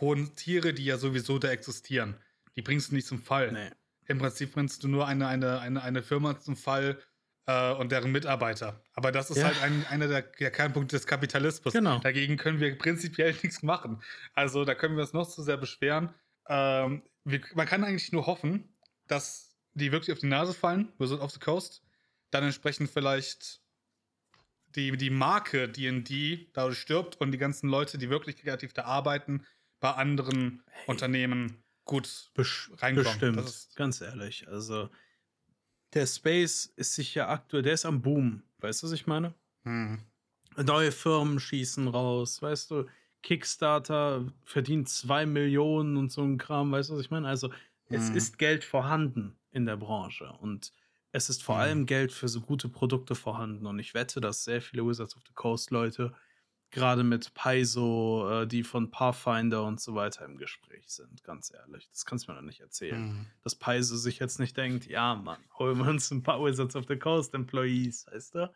[0.00, 2.16] hohen Tiere, die ja sowieso da existieren,
[2.56, 3.52] die bringst du nicht zum Fall.
[3.52, 3.70] nee.
[4.06, 6.98] Im Prinzip bringst du nur eine, eine, eine, eine Firma zum Fall
[7.46, 8.82] äh, und deren Mitarbeiter.
[8.94, 9.44] Aber das ist Ja.
[9.46, 11.72] halt ein, einer der, der Kernpunkte des Kapitalismus.
[11.72, 11.98] Genau.
[11.98, 14.02] Dagegen können wir prinzipiell nichts machen.
[14.34, 16.14] Also da können wir uns noch zu sehr beschweren.
[16.48, 18.74] Ähm, wir, man kann eigentlich nur hoffen,
[19.06, 21.82] dass die wirklich auf die Nase fallen, Wizard of the Coast,
[22.30, 23.60] dann entsprechend vielleicht
[24.76, 29.44] die, die Marke D&D dadurch stirbt und die ganzen Leute, die wirklich kreativ da arbeiten,
[29.80, 33.34] bei anderen Unternehmen gut Besch reinkommen.
[33.34, 34.46] Bestimmt, ganz ehrlich.
[34.46, 34.90] Also,
[35.94, 38.42] der Space ist sicher aktuell, der ist am Boom.
[38.58, 39.34] Weißt du, was ich meine?
[39.64, 39.96] hm,
[40.56, 42.86] Neue Firmen schießen raus, weißt du?
[43.22, 47.28] Kickstarter verdient zwei Millionen und so ein Kram, weißt du, was ich meine?
[47.28, 47.52] Also,
[47.88, 48.16] es Mhm.
[48.16, 50.72] ist Geld vorhanden in der Branche und
[51.12, 51.60] es ist vor Mhm.
[51.60, 55.22] allem Geld für so gute Produkte vorhanden und ich wette, dass sehr viele Wizards of
[55.26, 56.14] the Coast Leute
[56.70, 61.88] gerade mit Paizo, äh, die von Pathfinder und so weiter im Gespräch sind, ganz ehrlich.
[61.90, 63.08] Das kannst du mir doch nicht erzählen.
[63.08, 63.26] Mhm.
[63.42, 66.86] Dass Paizo sich jetzt nicht denkt, ja, Mann, holen wir uns ein paar Wizards of
[66.88, 68.50] the Coast Employees, weißt du?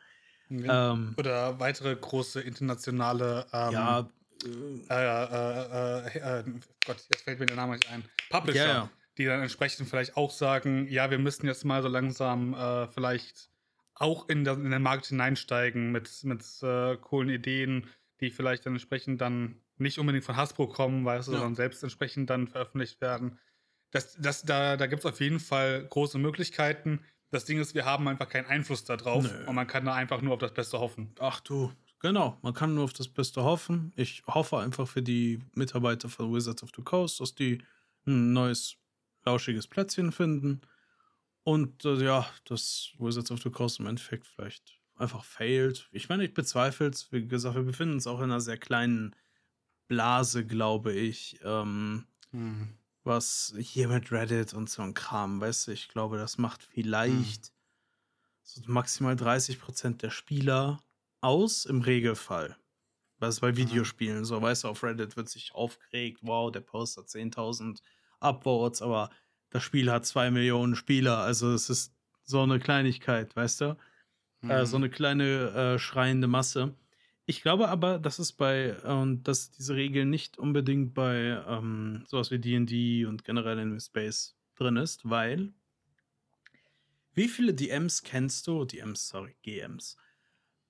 [0.48, 0.66] Mhm.
[0.68, 4.08] Ähm, Oder weitere große internationale ähm, ja,
[4.44, 6.44] äh, äh, äh, äh,
[6.86, 8.04] Gott, jetzt fällt mir der Name nicht ein.
[8.30, 8.90] Publisher, ja.
[9.16, 13.50] die dann entsprechend vielleicht auch sagen, ja, wir müssen jetzt mal so langsam äh, vielleicht
[13.94, 17.86] auch in, der, in den Markt hineinsteigen mit, mit äh, coolen Ideen,
[18.20, 21.38] die vielleicht dann entsprechend dann nicht unbedingt von Hasbro kommen, weißt du, ja.
[21.38, 23.38] sondern selbst entsprechend dann veröffentlicht werden.
[23.90, 27.00] Das, das, da da gibt es auf jeden Fall große Möglichkeiten.
[27.30, 29.46] Das Ding ist, wir haben einfach keinen Einfluss darauf Nö.
[29.46, 31.12] und man kann da einfach nur auf das Beste hoffen.
[31.18, 33.92] Ach du, genau, man kann nur auf das Beste hoffen.
[33.96, 37.62] Ich hoffe einfach für die Mitarbeiter von Wizards of the Coast, dass die
[38.06, 38.76] ein neues,
[39.24, 40.60] lauschiges Plätzchen finden
[41.42, 45.88] und äh, ja, dass Wizards of the Coast im Endeffekt vielleicht einfach failed.
[45.92, 47.10] Ich meine, ich bezweifle es.
[47.12, 49.14] Wie gesagt, wir befinden uns auch in einer sehr kleinen
[49.88, 51.40] Blase, glaube ich.
[51.42, 52.74] Ähm, mhm.
[53.02, 57.52] Was hier mit Reddit und so ein Kram, weißt du, ich glaube, das macht vielleicht
[57.52, 58.40] mhm.
[58.42, 60.82] so maximal 30% der Spieler
[61.20, 62.56] aus im Regelfall.
[63.18, 64.24] Was bei Videospielen mhm.
[64.24, 67.80] so, weißt du, auf Reddit wird sich aufgeregt, wow, der Post hat 10.000
[68.20, 69.10] Upvotes, aber
[69.50, 73.76] das Spiel hat zwei Millionen Spieler, also es ist so eine Kleinigkeit, weißt du?
[74.44, 74.50] Mhm.
[74.50, 76.74] Äh, so eine kleine äh, schreiende Masse.
[77.26, 82.04] Ich glaube aber, dass es bei, und äh, dass diese Regel nicht unbedingt bei ähm,
[82.06, 85.52] sowas wie DD und generell in Space drin ist, weil
[87.14, 88.64] wie viele DMs kennst du?
[88.64, 89.96] DMs, sorry, GMs.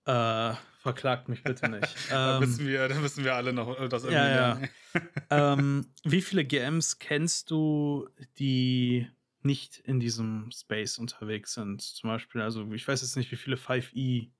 [0.04, 1.96] Äh, verklagt mich bitte nicht.
[2.10, 4.20] da, ähm, wissen wir, da wissen wir alle noch äh, das irgendwie.
[4.20, 5.52] Ja, ja.
[5.54, 8.08] ähm, wie viele GMs kennst du,
[8.38, 9.08] die
[9.44, 11.82] nicht in diesem Space unterwegs sind?
[11.82, 14.30] Zum Beispiel, also ich weiß jetzt nicht, wie viele 5e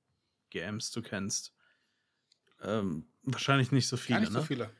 [0.51, 1.55] GMs du kennst.
[2.63, 4.41] Ähm, wahrscheinlich nicht so viele, Gar nicht ne?
[4.41, 4.71] so viele.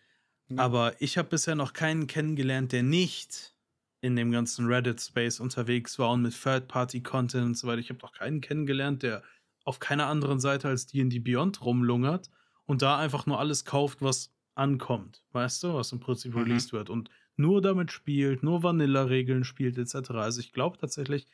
[0.49, 0.59] Mhm.
[0.59, 3.55] Aber ich habe bisher noch keinen kennengelernt, der nicht
[4.01, 7.81] in dem ganzen Reddit-Space unterwegs war und mit Third-Party-Content und so weiter.
[7.81, 9.23] Ich habe noch keinen kennengelernt, der
[9.65, 12.31] auf keiner anderen Seite als D&D Beyond rumlungert
[12.67, 16.43] und da einfach nur alles kauft, was ankommt, weißt du, was im Prinzip mhm.
[16.43, 20.11] released wird und nur damit spielt, nur Vanilla-Regeln spielt etc.
[20.13, 21.27] Also ich glaube tatsächlich,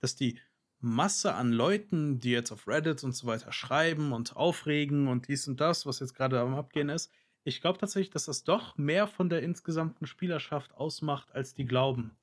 [0.00, 0.38] dass die
[0.80, 5.48] Masse an Leuten, die jetzt auf Reddit und so weiter schreiben und aufregen und dies
[5.48, 7.10] und das, was jetzt gerade am Abgehen ist,
[7.44, 12.16] ich glaube tatsächlich, dass das doch mehr von der insgesamten Spielerschaft ausmacht, als die glauben.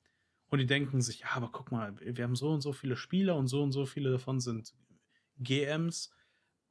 [0.48, 3.36] Und die denken sich, ja, aber guck mal, wir haben so und so viele Spieler
[3.36, 4.72] und so und so viele davon sind
[5.38, 6.12] GMs.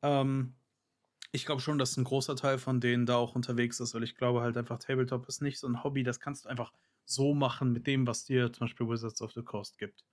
[0.02, 0.56] Ähm,
[1.36, 4.16] ich glaube schon, dass ein großer Teil von denen da auch unterwegs ist, weil ich
[4.16, 6.72] glaube halt einfach, Tabletop ist nicht so ein Hobby, das kannst du einfach
[7.06, 10.04] so machen mit dem, was dir zum Beispiel Wizards of the Coast gibt.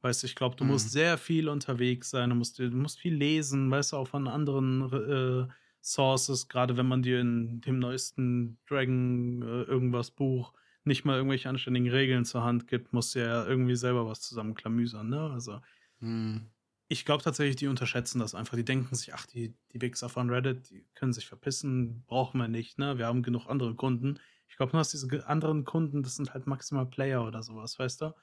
[0.00, 0.70] Weißt du, ich glaube, du mhm.
[0.70, 4.28] musst sehr viel unterwegs sein, du musst, du musst viel lesen, weißt du, auch von
[4.28, 5.52] anderen äh,
[5.82, 10.54] Sources, gerade wenn man dir in dem neuesten Dragon äh, irgendwas Buch
[10.84, 15.08] nicht mal irgendwelche anständigen Regeln zur Hand gibt, musst du ja irgendwie selber was zusammenklamüsern,
[15.08, 15.30] ne?
[15.30, 15.60] Also,
[15.98, 16.48] mhm
[16.92, 18.56] ich glaube tatsächlich, die unterschätzen das einfach.
[18.56, 22.48] Die denken sich, ach, die, die Wichser von Reddit, die können sich verpissen, brauchen wir
[22.48, 22.98] nicht, ne?
[22.98, 24.18] Wir haben genug andere Kunden.
[24.48, 28.00] Ich glaube nur, dass diese anderen Kunden, das sind halt maximal Player oder sowas, weißt
[28.00, 28.14] du?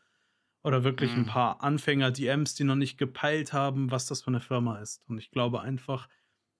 [0.63, 1.19] Oder wirklich mhm.
[1.19, 5.01] ein paar Anfänger-DMs, die noch nicht gepeilt haben, was das für eine Firma ist.
[5.07, 6.09] Und ich glaube einfach,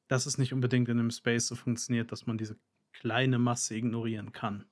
[0.07, 2.57] dass es nicht unbedingt in einem Space so funktioniert, dass man diese
[2.93, 4.63] kleine Masse ignorieren kann.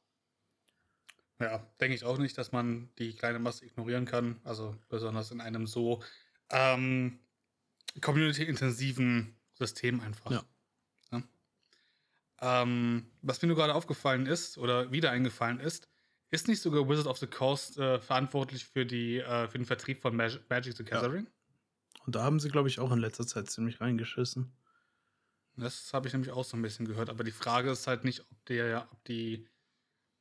[1.41, 4.39] Ja, denke ich auch nicht, dass man die kleine Masse ignorieren kann.
[4.45, 6.01] Also besonders in einem so
[6.49, 7.19] ähm,
[8.01, 10.31] community-intensiven System einfach.
[10.31, 10.43] Ja.
[11.11, 11.23] ja.
[12.41, 15.87] Ähm, was mir nur gerade aufgefallen ist oder wieder eingefallen ist,
[16.31, 20.01] ist nicht sogar Wizard of the Coast äh, verantwortlich für, die, äh, für den Vertrieb
[20.01, 21.25] von Mag Magic the Gathering?
[21.25, 22.03] Ja.
[22.05, 24.53] Und da haben sie, glaube ich, auch in letzter Zeit ziemlich reingeschissen.
[25.57, 27.09] Das habe ich nämlich auch so ein bisschen gehört.
[27.09, 29.47] Aber die Frage ist halt nicht, ob, der, ob die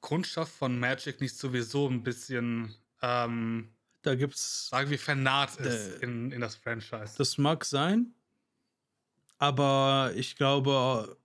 [0.00, 3.73] Kundschaft von Magic nicht sowieso ein bisschen ähm,
[4.06, 4.68] da gibt's.
[4.68, 7.14] Sagen wir, vernarrt ist in, in das Franchise.
[7.18, 8.14] Das mag sein.
[9.38, 11.16] Aber ich glaube,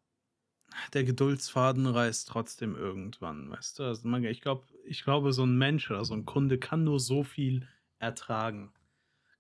[0.94, 3.84] der Geduldsfaden reißt trotzdem irgendwann, weißt du?
[3.84, 7.24] Also ich, glaub, ich glaube, so ein Mensch oder so ein Kunde kann nur so
[7.24, 7.68] viel
[8.00, 8.72] ertragen.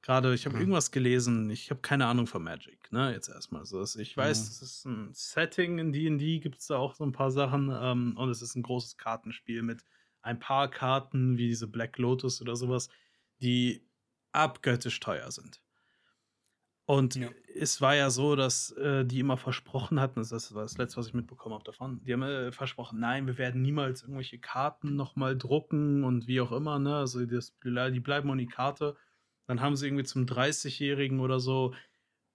[0.02, 0.62] Gerade, ich habe mhm.
[0.62, 3.12] irgendwas gelesen, ich habe keine Ahnung von Magic, ne?
[3.12, 3.84] Jetzt erstmal so.
[3.84, 4.48] Ich weiß, mhm.
[4.48, 8.16] es ist ein Setting in DD, gibt es da auch so ein paar Sachen ähm,
[8.16, 9.84] und es ist ein großes Kartenspiel mit
[10.22, 12.90] ein paar Karten wie diese Black Lotus oder sowas
[13.42, 13.88] die
[14.32, 15.62] abgöttisch teuer sind.
[16.86, 17.30] Und ja.
[17.54, 21.08] es war ja so, dass äh, die immer versprochen hatten, das war das letzte, was
[21.08, 25.38] ich mitbekommen habe davon, die haben äh, versprochen, nein, wir werden niemals irgendwelche Karten nochmal
[25.38, 26.96] drucken und wie auch immer, ne?
[26.96, 28.98] Also das, die bleiben Unikate.
[29.46, 31.76] Dann haben sie irgendwie zum 30-Jährigen oder so,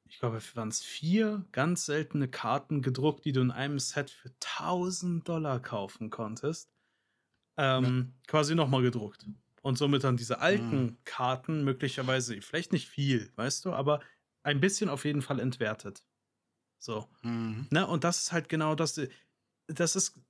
[0.05, 4.29] ich glaube, waren es vier ganz seltene Karten gedruckt, die du in einem Set für
[4.29, 6.73] 1000 Dollar kaufen konntest.
[7.57, 8.23] Ähm, ja.
[8.29, 9.27] Quasi nochmal gedruckt.
[9.65, 10.97] Und somit dann diese alten mhm.
[11.05, 14.01] Karten möglicherweise, vielleicht nicht viel, weißt du, aber
[14.43, 16.05] ein bisschen auf jeden Fall entwertet.
[16.79, 17.09] So.
[17.23, 17.67] Mhm.
[17.71, 17.87] Ne?
[17.87, 19.01] Und das ist halt genau das.
[19.67, 20.21] Das ist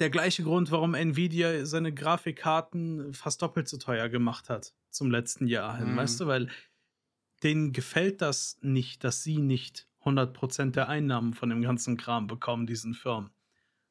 [0.00, 5.46] der gleiche Grund, warum Nvidia seine Grafikkarten fast doppelt so teuer gemacht hat zum letzten
[5.46, 5.96] Jahr hin, mhm.
[5.98, 6.48] weißt du, weil
[7.42, 12.66] denen gefällt das nicht, dass sie nicht 100% der Einnahmen von dem ganzen Kram bekommen,
[12.66, 13.28] diesen Firmen.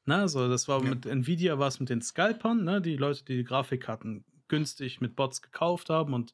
[0.05, 0.89] Ne, so, das war ja.
[0.89, 5.15] mit Nvidia war es mit den Scalpern, ne, die Leute, die die Grafikkarten günstig mit
[5.15, 6.33] Bots gekauft haben und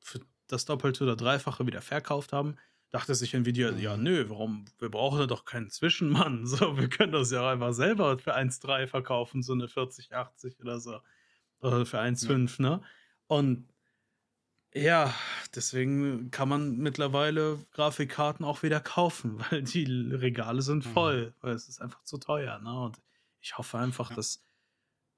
[0.00, 2.56] für das Doppelte oder Dreifache wieder verkauft haben,
[2.90, 4.02] dachte sich Nvidia, ja, mhm.
[4.02, 6.46] nö, warum, wir brauchen da doch keinen Zwischenmann.
[6.46, 10.78] So, wir können das ja auch einfach selber für 1,3 verkaufen, so eine 4080 oder
[10.78, 11.00] so.
[11.60, 12.70] Oder für 1,5, ja.
[12.70, 12.82] ne?
[13.26, 13.72] Und
[14.74, 15.14] ja,
[15.54, 20.90] deswegen kann man mittlerweile Grafikkarten auch wieder kaufen, weil die Regale sind mhm.
[20.90, 21.34] voll, mhm.
[21.40, 22.58] weil es ist einfach zu teuer.
[22.58, 22.78] Ne?
[22.78, 23.00] Und
[23.40, 24.16] ich hoffe einfach, ja.
[24.16, 24.44] dass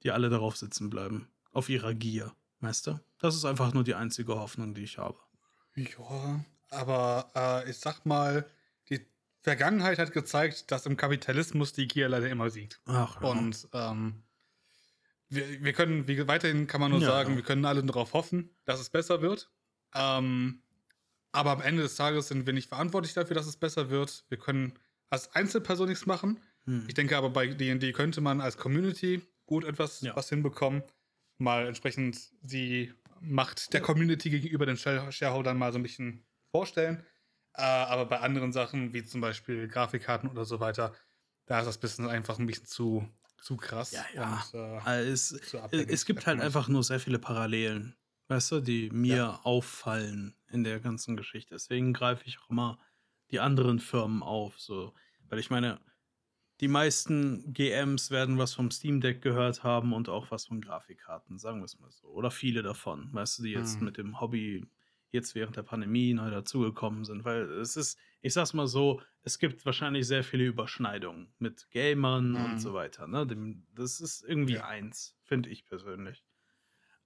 [0.02, 3.00] die alle darauf sitzen bleiben, auf ihrer Gier, weißt du?
[3.18, 5.18] Das ist einfach nur die einzige Hoffnung, die ich habe.
[5.74, 8.46] Ja, aber äh, ich sag mal,
[8.90, 9.06] die
[9.40, 12.80] Vergangenheit hat gezeigt, dass im Kapitalismus die Gier leider immer siegt.
[12.86, 13.28] Ach, ja.
[13.28, 14.22] Und ähm,
[15.28, 17.36] wir, wir können, wie weiterhin kann man nur ja, sagen, ja.
[17.36, 19.50] wir können alle darauf hoffen, dass es besser wird.
[19.94, 20.62] Ähm,
[21.32, 24.24] aber am Ende des Tages sind wir nicht verantwortlich dafür, dass es besser wird.
[24.28, 24.74] Wir können
[25.10, 26.40] als Einzelperson nichts machen.
[26.64, 26.84] Hm.
[26.86, 30.82] Ich denke aber, bei D&D könnte man als Community gut etwas was hinbekommen.
[31.38, 37.04] Mal entsprechend die Macht der Community gegenüber den Shareholdern mal so ein bisschen vorstellen.
[37.54, 40.94] Äh, aber bei anderen Sachen, wie zum Beispiel Grafikkarten oder so weiter,
[41.46, 43.08] da ist das bisschen einfach ein bisschen zu
[43.44, 43.92] zu krass.
[43.92, 44.42] Ja, ja.
[44.52, 47.94] Und, äh, also es, es gibt halt einfach nur sehr viele Parallelen,
[48.28, 49.40] weißt du, die mir ja.
[49.44, 51.54] auffallen in der ganzen Geschichte.
[51.54, 52.78] Deswegen greife ich auch immer
[53.30, 54.94] die anderen Firmen auf, so,
[55.28, 55.78] weil ich meine,
[56.60, 61.38] die meisten GMs werden was vom Steam Deck gehört haben und auch was von Grafikkarten,
[61.38, 62.06] sagen wir es mal so.
[62.08, 63.84] Oder viele davon, weißt du, die jetzt hm.
[63.84, 64.64] mit dem Hobby
[65.14, 67.24] jetzt während der Pandemie neu dazugekommen sind.
[67.24, 72.32] Weil es ist, ich sag's mal so, es gibt wahrscheinlich sehr viele Überschneidungen mit Gamern
[72.32, 72.44] mhm.
[72.44, 73.06] und so weiter.
[73.06, 73.26] Ne?
[73.74, 74.66] Das ist irgendwie ja.
[74.66, 76.24] eins, finde ich persönlich.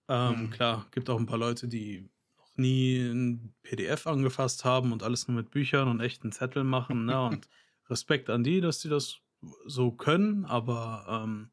[0.08, 0.50] Ähm, mhm.
[0.50, 5.28] Klar, gibt auch ein paar Leute, die noch nie ein PDF angefasst haben und alles
[5.28, 7.04] nur mit Büchern und echten Zetteln machen.
[7.04, 7.20] Ne?
[7.28, 7.48] Und
[7.90, 9.20] Respekt an die, dass die das
[9.66, 11.50] so können, aber ähm,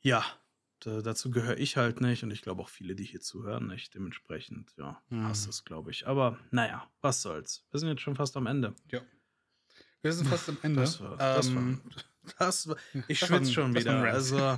[0.00, 0.24] ja,
[0.80, 3.94] da, dazu gehöre ich halt nicht und ich glaube auch viele, die hier zuhören, nicht.
[3.94, 5.22] Dementsprechend, ja, mhm.
[5.22, 6.06] passt das, glaube ich.
[6.06, 7.64] Aber naja, was soll's.
[7.70, 8.74] Wir sind jetzt schon fast am Ende.
[8.90, 9.00] Ja.
[10.02, 10.82] Wir sind fast am Ende.
[10.82, 12.76] Das war, das ähm, war, das war
[13.08, 14.02] ich schwitze schon wieder.
[14.02, 14.56] Also,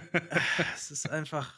[0.74, 1.52] es ist einfach.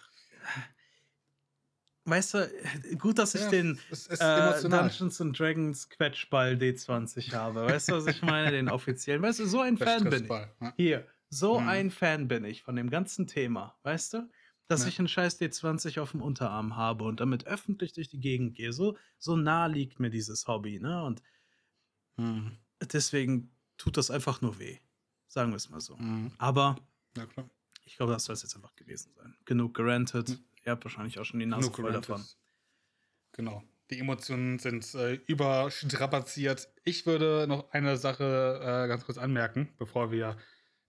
[2.04, 2.50] Weißt du,
[2.98, 3.78] gut, dass ich ja, den
[4.08, 7.66] äh, Dungeons and Dragons Quetschball D20 habe.
[7.66, 8.50] Weißt du, was ich meine?
[8.50, 9.22] Den offiziellen.
[9.22, 10.72] Weißt du, so ein Fan bin ich.
[10.76, 11.68] Hier, so mhm.
[11.68, 14.30] ein Fan bin ich von dem ganzen Thema, weißt du?
[14.66, 14.88] Dass ja.
[14.88, 18.72] ich einen scheiß D20 auf dem Unterarm habe und damit öffentlich durch die Gegend gehe.
[18.72, 21.04] So, so nah liegt mir dieses Hobby, ne?
[21.04, 21.22] Und
[22.16, 22.56] mhm.
[22.92, 24.78] deswegen tut das einfach nur weh.
[25.26, 25.96] Sagen wir es mal so.
[25.96, 26.32] Mhm.
[26.38, 26.76] Aber
[27.16, 27.26] ja,
[27.84, 29.34] ich glaube, das soll es jetzt einfach gewesen sein.
[29.44, 30.40] Genug gerantet.
[30.64, 32.24] Ihr habt wahrscheinlich auch schon die Nase voll davon.
[33.32, 33.62] Genau.
[33.90, 36.68] Die Emotionen sind äh, überstrapaziert.
[36.84, 40.36] Ich würde noch eine Sache äh, ganz kurz anmerken, bevor wir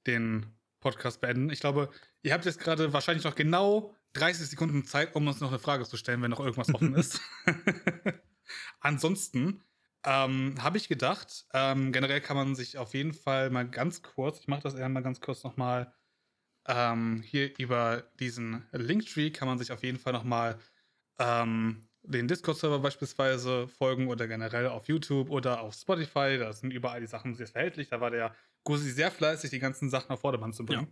[0.05, 0.45] den
[0.80, 1.49] Podcast beenden.
[1.49, 1.89] Ich glaube,
[2.22, 5.86] ihr habt jetzt gerade wahrscheinlich noch genau 30 Sekunden Zeit, um uns noch eine Frage
[5.86, 7.22] zu stellen, wenn noch irgendwas offen ist.
[8.82, 9.63] Ansonsten
[10.03, 14.39] ähm, habe ich gedacht, ähm, generell kann man sich auf jeden Fall mal ganz kurz,
[14.39, 15.93] ich mache das eher mal ganz kurz nochmal,
[16.68, 20.59] ähm, hier über diesen Linktree kann man sich auf jeden Fall nochmal
[21.20, 26.38] ähm, den Discord-Server beispielsweise folgen oder generell auf YouTube oder auf Spotify.
[26.38, 27.89] Da sind überall die Sachen sehr verhältlich.
[27.89, 30.91] Da war der Gusi sehr fleißig, die ganzen Sachen auf Vordermann zu bringen.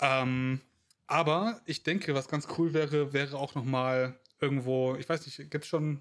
[0.00, 0.22] Ja.
[0.22, 0.60] Ähm,
[1.06, 5.50] aber ich denke, was ganz cool wäre, wäre auch noch mal irgendwo, ich weiß nicht,
[5.50, 6.00] gibt es schon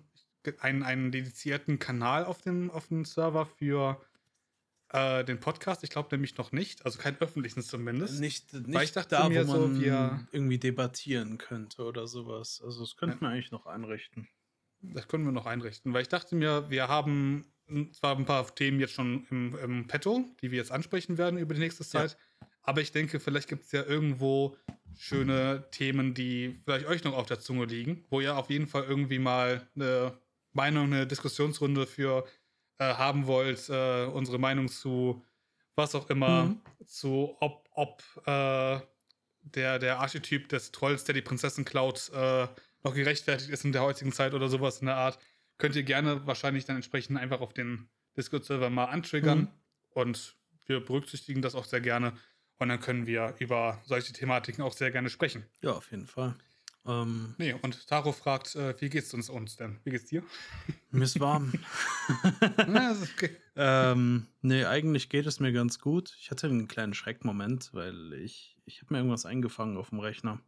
[0.60, 4.02] einen, einen dedizierten Kanal auf dem, auf dem Server für
[4.96, 5.84] äh, den Podcast?
[5.84, 8.20] Ich glaube nämlich noch nicht, also keinen öffentlichen zumindest.
[8.20, 12.08] Nicht, nicht Weil ich dachte da, mir wo man so, wir irgendwie debattieren könnte oder
[12.08, 12.62] sowas.
[12.64, 13.30] Also das könnten ja.
[13.30, 14.28] wir eigentlich noch einrichten.
[14.82, 17.46] Das können wir noch einrichten, weil ich dachte mir, wir haben
[17.94, 21.56] zwar ein paar Themen jetzt schon im, im Petto, die wir jetzt ansprechen werden über
[21.56, 22.48] die nächste Zeit, ja.
[22.62, 24.56] aber ich denke, vielleicht gibt es ja irgendwo
[24.96, 28.84] schöne Themen, die vielleicht euch noch auf der Zunge liegen, wo ihr auf jeden Fall
[28.84, 30.18] irgendwie mal eine
[30.54, 32.26] Meinung, eine Diskussionsrunde für
[32.78, 35.24] äh, haben wollt, äh, unsere Meinung zu
[35.76, 36.62] was auch immer, mhm.
[36.86, 38.80] zu ob, ob äh,
[39.42, 42.48] der, der Archetyp des Trolls, der die Prinzessin klaut, äh,
[42.84, 45.20] noch gerechtfertigt ist in der heutigen Zeit oder sowas in der Art
[45.58, 49.40] könnt ihr gerne wahrscheinlich dann entsprechend einfach auf den Discord-Server mal antriggern.
[49.40, 49.48] Mhm.
[49.92, 52.14] Und wir berücksichtigen das auch sehr gerne.
[52.58, 55.46] Und dann können wir über solche Thematiken auch sehr gerne sprechen.
[55.62, 56.36] Ja, auf jeden Fall.
[56.88, 59.80] Ähm, nee, und Taro fragt, äh, wie geht's uns, uns denn?
[59.84, 60.24] Wie geht's dir?
[60.92, 61.52] Mir ist warm.
[62.58, 63.36] ja, ist okay.
[63.56, 66.16] ähm, nee, eigentlich geht es mir ganz gut.
[66.20, 70.40] Ich hatte einen kleinen Schreckmoment, weil ich, ich habe mir irgendwas eingefangen auf dem Rechner.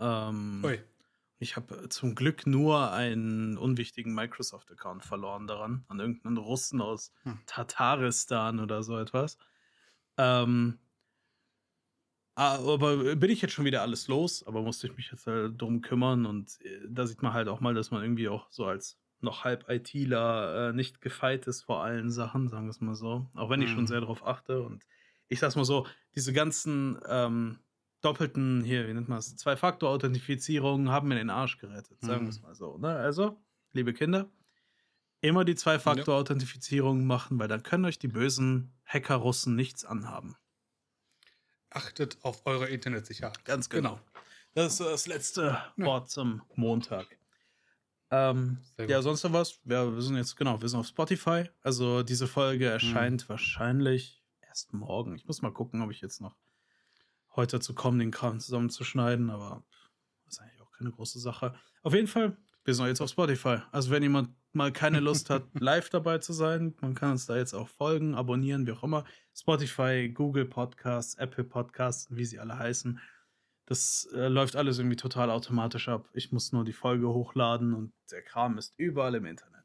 [0.00, 0.80] Ähm, Ui.
[1.38, 7.38] Ich habe zum Glück nur einen unwichtigen Microsoft-Account verloren daran, an irgendeinen Russen aus hm.
[7.46, 9.38] Tataristan oder so etwas.
[10.16, 10.78] Ähm,
[12.34, 15.82] aber bin ich jetzt schon wieder alles los, aber musste ich mich jetzt halt drum
[15.82, 18.98] kümmern und äh, da sieht man halt auch mal, dass man irgendwie auch so als
[19.20, 23.26] noch halb ITler äh, nicht gefeit ist vor allen Sachen, sagen wir es mal so.
[23.34, 23.86] Auch wenn ich schon mhm.
[23.86, 24.84] sehr darauf achte und
[25.28, 27.58] ich sag's mal so, diese ganzen ähm,
[28.02, 32.40] doppelten, hier, wie nennt man es, Zwei-Faktor-Authentifizierungen haben mir den Arsch gerettet, sagen wir es
[32.40, 32.46] mhm.
[32.46, 32.76] mal so.
[32.78, 32.88] Ne?
[32.88, 34.28] Also, liebe Kinder,
[35.20, 40.36] immer die Zwei-Faktor-Authentifizierung machen, weil dann können euch die bösen Hacker-Russen nichts anhaben.
[41.74, 43.44] Achtet auf eure Internetsicherheit.
[43.44, 43.96] Ganz genau.
[43.96, 44.00] genau.
[44.54, 47.18] Das ist das letzte Wort zum Montag.
[48.10, 49.58] Ähm, ja, sonst noch was?
[49.64, 51.50] Ja, wir sind jetzt, genau, wir sind auf Spotify.
[51.62, 53.28] Also diese Folge erscheint hm.
[53.28, 55.16] wahrscheinlich erst morgen.
[55.16, 56.36] Ich muss mal gucken, ob ich jetzt noch
[57.34, 59.64] heute dazu komme, den Kram zusammenzuschneiden, aber
[60.24, 61.54] das ist eigentlich auch keine große Sache.
[61.82, 63.58] Auf jeden Fall, wir sind jetzt auf Spotify.
[63.72, 67.36] Also wenn jemand mal keine Lust hat, live dabei zu sein, man kann uns da
[67.36, 69.04] jetzt auch folgen, abonnieren, wie auch immer.
[69.34, 72.98] Spotify, Google Podcasts, Apple Podcasts, wie sie alle heißen.
[73.66, 76.08] Das äh, läuft alles irgendwie total automatisch ab.
[76.12, 79.64] Ich muss nur die Folge hochladen und der Kram ist überall im Internet.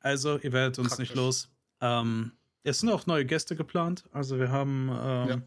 [0.00, 1.10] Also, ihr werdet uns Praktisch.
[1.10, 1.52] nicht los.
[1.80, 2.32] Ähm,
[2.62, 4.04] es sind auch neue Gäste geplant.
[4.12, 4.88] Also, wir haben.
[4.88, 5.42] Ähm, ja.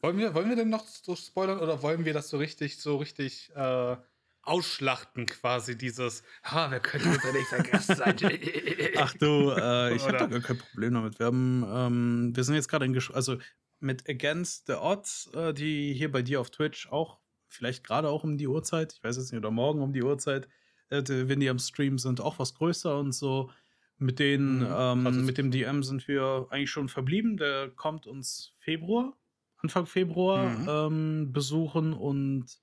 [0.00, 2.96] wollen, wir, wollen wir denn noch so spoilern oder wollen wir das so richtig, so
[2.96, 3.96] richtig äh,
[4.44, 8.16] ausschlachten quasi dieses, ha, wer könnte unser nächster Gast sein?
[8.96, 11.18] Ach du, äh, ich habe da gar kein Problem damit.
[11.18, 13.38] Wir haben, ähm, wir sind jetzt gerade in, Gesch also
[13.80, 17.18] mit Against the Odds, äh, die hier bei dir auf Twitch auch,
[17.48, 20.48] vielleicht gerade auch um die Uhrzeit, ich weiß jetzt nicht, oder morgen um die Uhrzeit,
[20.90, 23.50] äh, wenn die am Stream sind, auch was größer und so.
[23.96, 27.36] Mit denen, mhm, ähm, mit dem DM sind wir eigentlich schon verblieben.
[27.36, 29.16] Der kommt uns Februar,
[29.58, 30.68] Anfang Februar mhm.
[30.68, 32.58] ähm, besuchen und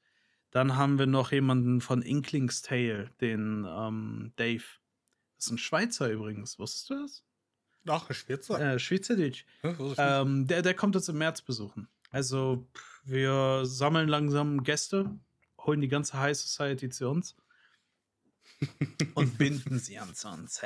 [0.52, 4.64] dann haben wir noch jemanden von Inkling's Tale, den ähm, Dave.
[5.38, 7.24] Das ist ein Schweizer übrigens, wusstest du das?
[7.88, 8.74] Ach, ein Schweizer.
[8.74, 9.46] Äh, Schweizerdeutsch.
[9.98, 11.88] Ähm, der, der kommt uns im März besuchen.
[12.12, 12.68] Also,
[13.04, 15.18] wir sammeln langsam Gäste,
[15.58, 17.36] holen die ganze High Society zu uns
[19.16, 20.62] und binden sie an uns.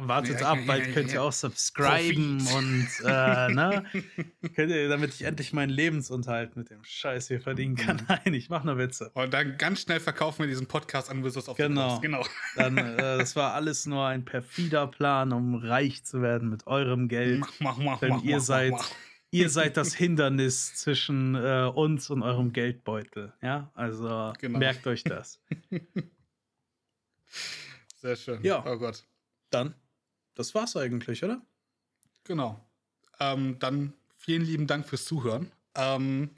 [0.00, 3.84] Wartet ab, bald könnt ihr auch subscriben und äh, ne?
[4.54, 7.96] könnt ihr, damit ich endlich meinen Lebensunterhalt mit dem Scheiß hier verdienen kann.
[7.96, 8.06] Mhm.
[8.08, 9.10] Nein, ich mache nur Witze.
[9.14, 12.00] Und dann ganz schnell verkaufen wir diesen Podcast an Wizards of genau.
[12.00, 12.24] genau.
[12.56, 17.08] Dann, äh, das war alles nur ein perfider Plan, um reich zu werden mit eurem
[17.08, 17.40] Geld.
[17.40, 18.90] Mach, mach, mach, denn mach, ihr mach, seid mach.
[19.32, 23.32] Ihr seid das Hindernis zwischen äh, uns und eurem Geldbeutel.
[23.42, 24.58] Ja, also genau.
[24.58, 25.40] merkt euch das.
[27.96, 28.42] Sehr schön.
[28.42, 28.64] Ja.
[28.66, 29.04] Oh Gott.
[29.50, 29.74] Dann,
[30.34, 31.40] das war's eigentlich, oder?
[32.24, 32.60] Genau.
[33.20, 35.50] Ähm, dann vielen lieben Dank fürs Zuhören.
[35.74, 36.30] Ähm,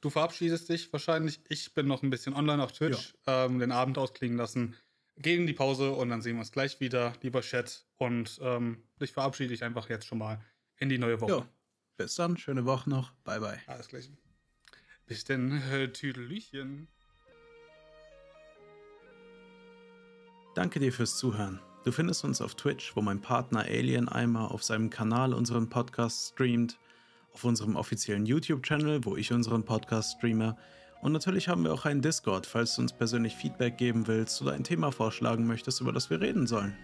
[0.00, 1.40] du verabschiedest dich wahrscheinlich.
[1.48, 3.46] Ich bin noch ein bisschen online auf Twitch, ja.
[3.46, 4.76] ähm, den Abend ausklingen lassen.
[5.18, 7.86] Gehen in die Pause und dann sehen wir uns gleich wieder, lieber Chat.
[7.96, 10.40] Und ähm, ich verabschiede dich einfach jetzt schon mal
[10.78, 11.32] in die neue Woche.
[11.32, 11.48] Ja.
[11.96, 13.12] Bis dann, schöne Woche noch.
[13.24, 13.58] Bye, bye.
[13.66, 14.10] Alles gleich.
[15.06, 16.88] Bis denn, äh, Tüdelüchen.
[20.56, 21.60] Danke dir fürs Zuhören.
[21.84, 26.32] Du findest uns auf Twitch, wo mein Partner Alien Eimer auf seinem Kanal unseren Podcast
[26.32, 26.78] streamt,
[27.34, 30.56] auf unserem offiziellen YouTube-Channel, wo ich unseren Podcast streame.
[31.02, 34.54] Und natürlich haben wir auch einen Discord, falls du uns persönlich Feedback geben willst oder
[34.54, 36.74] ein Thema vorschlagen möchtest, über das wir reden sollen.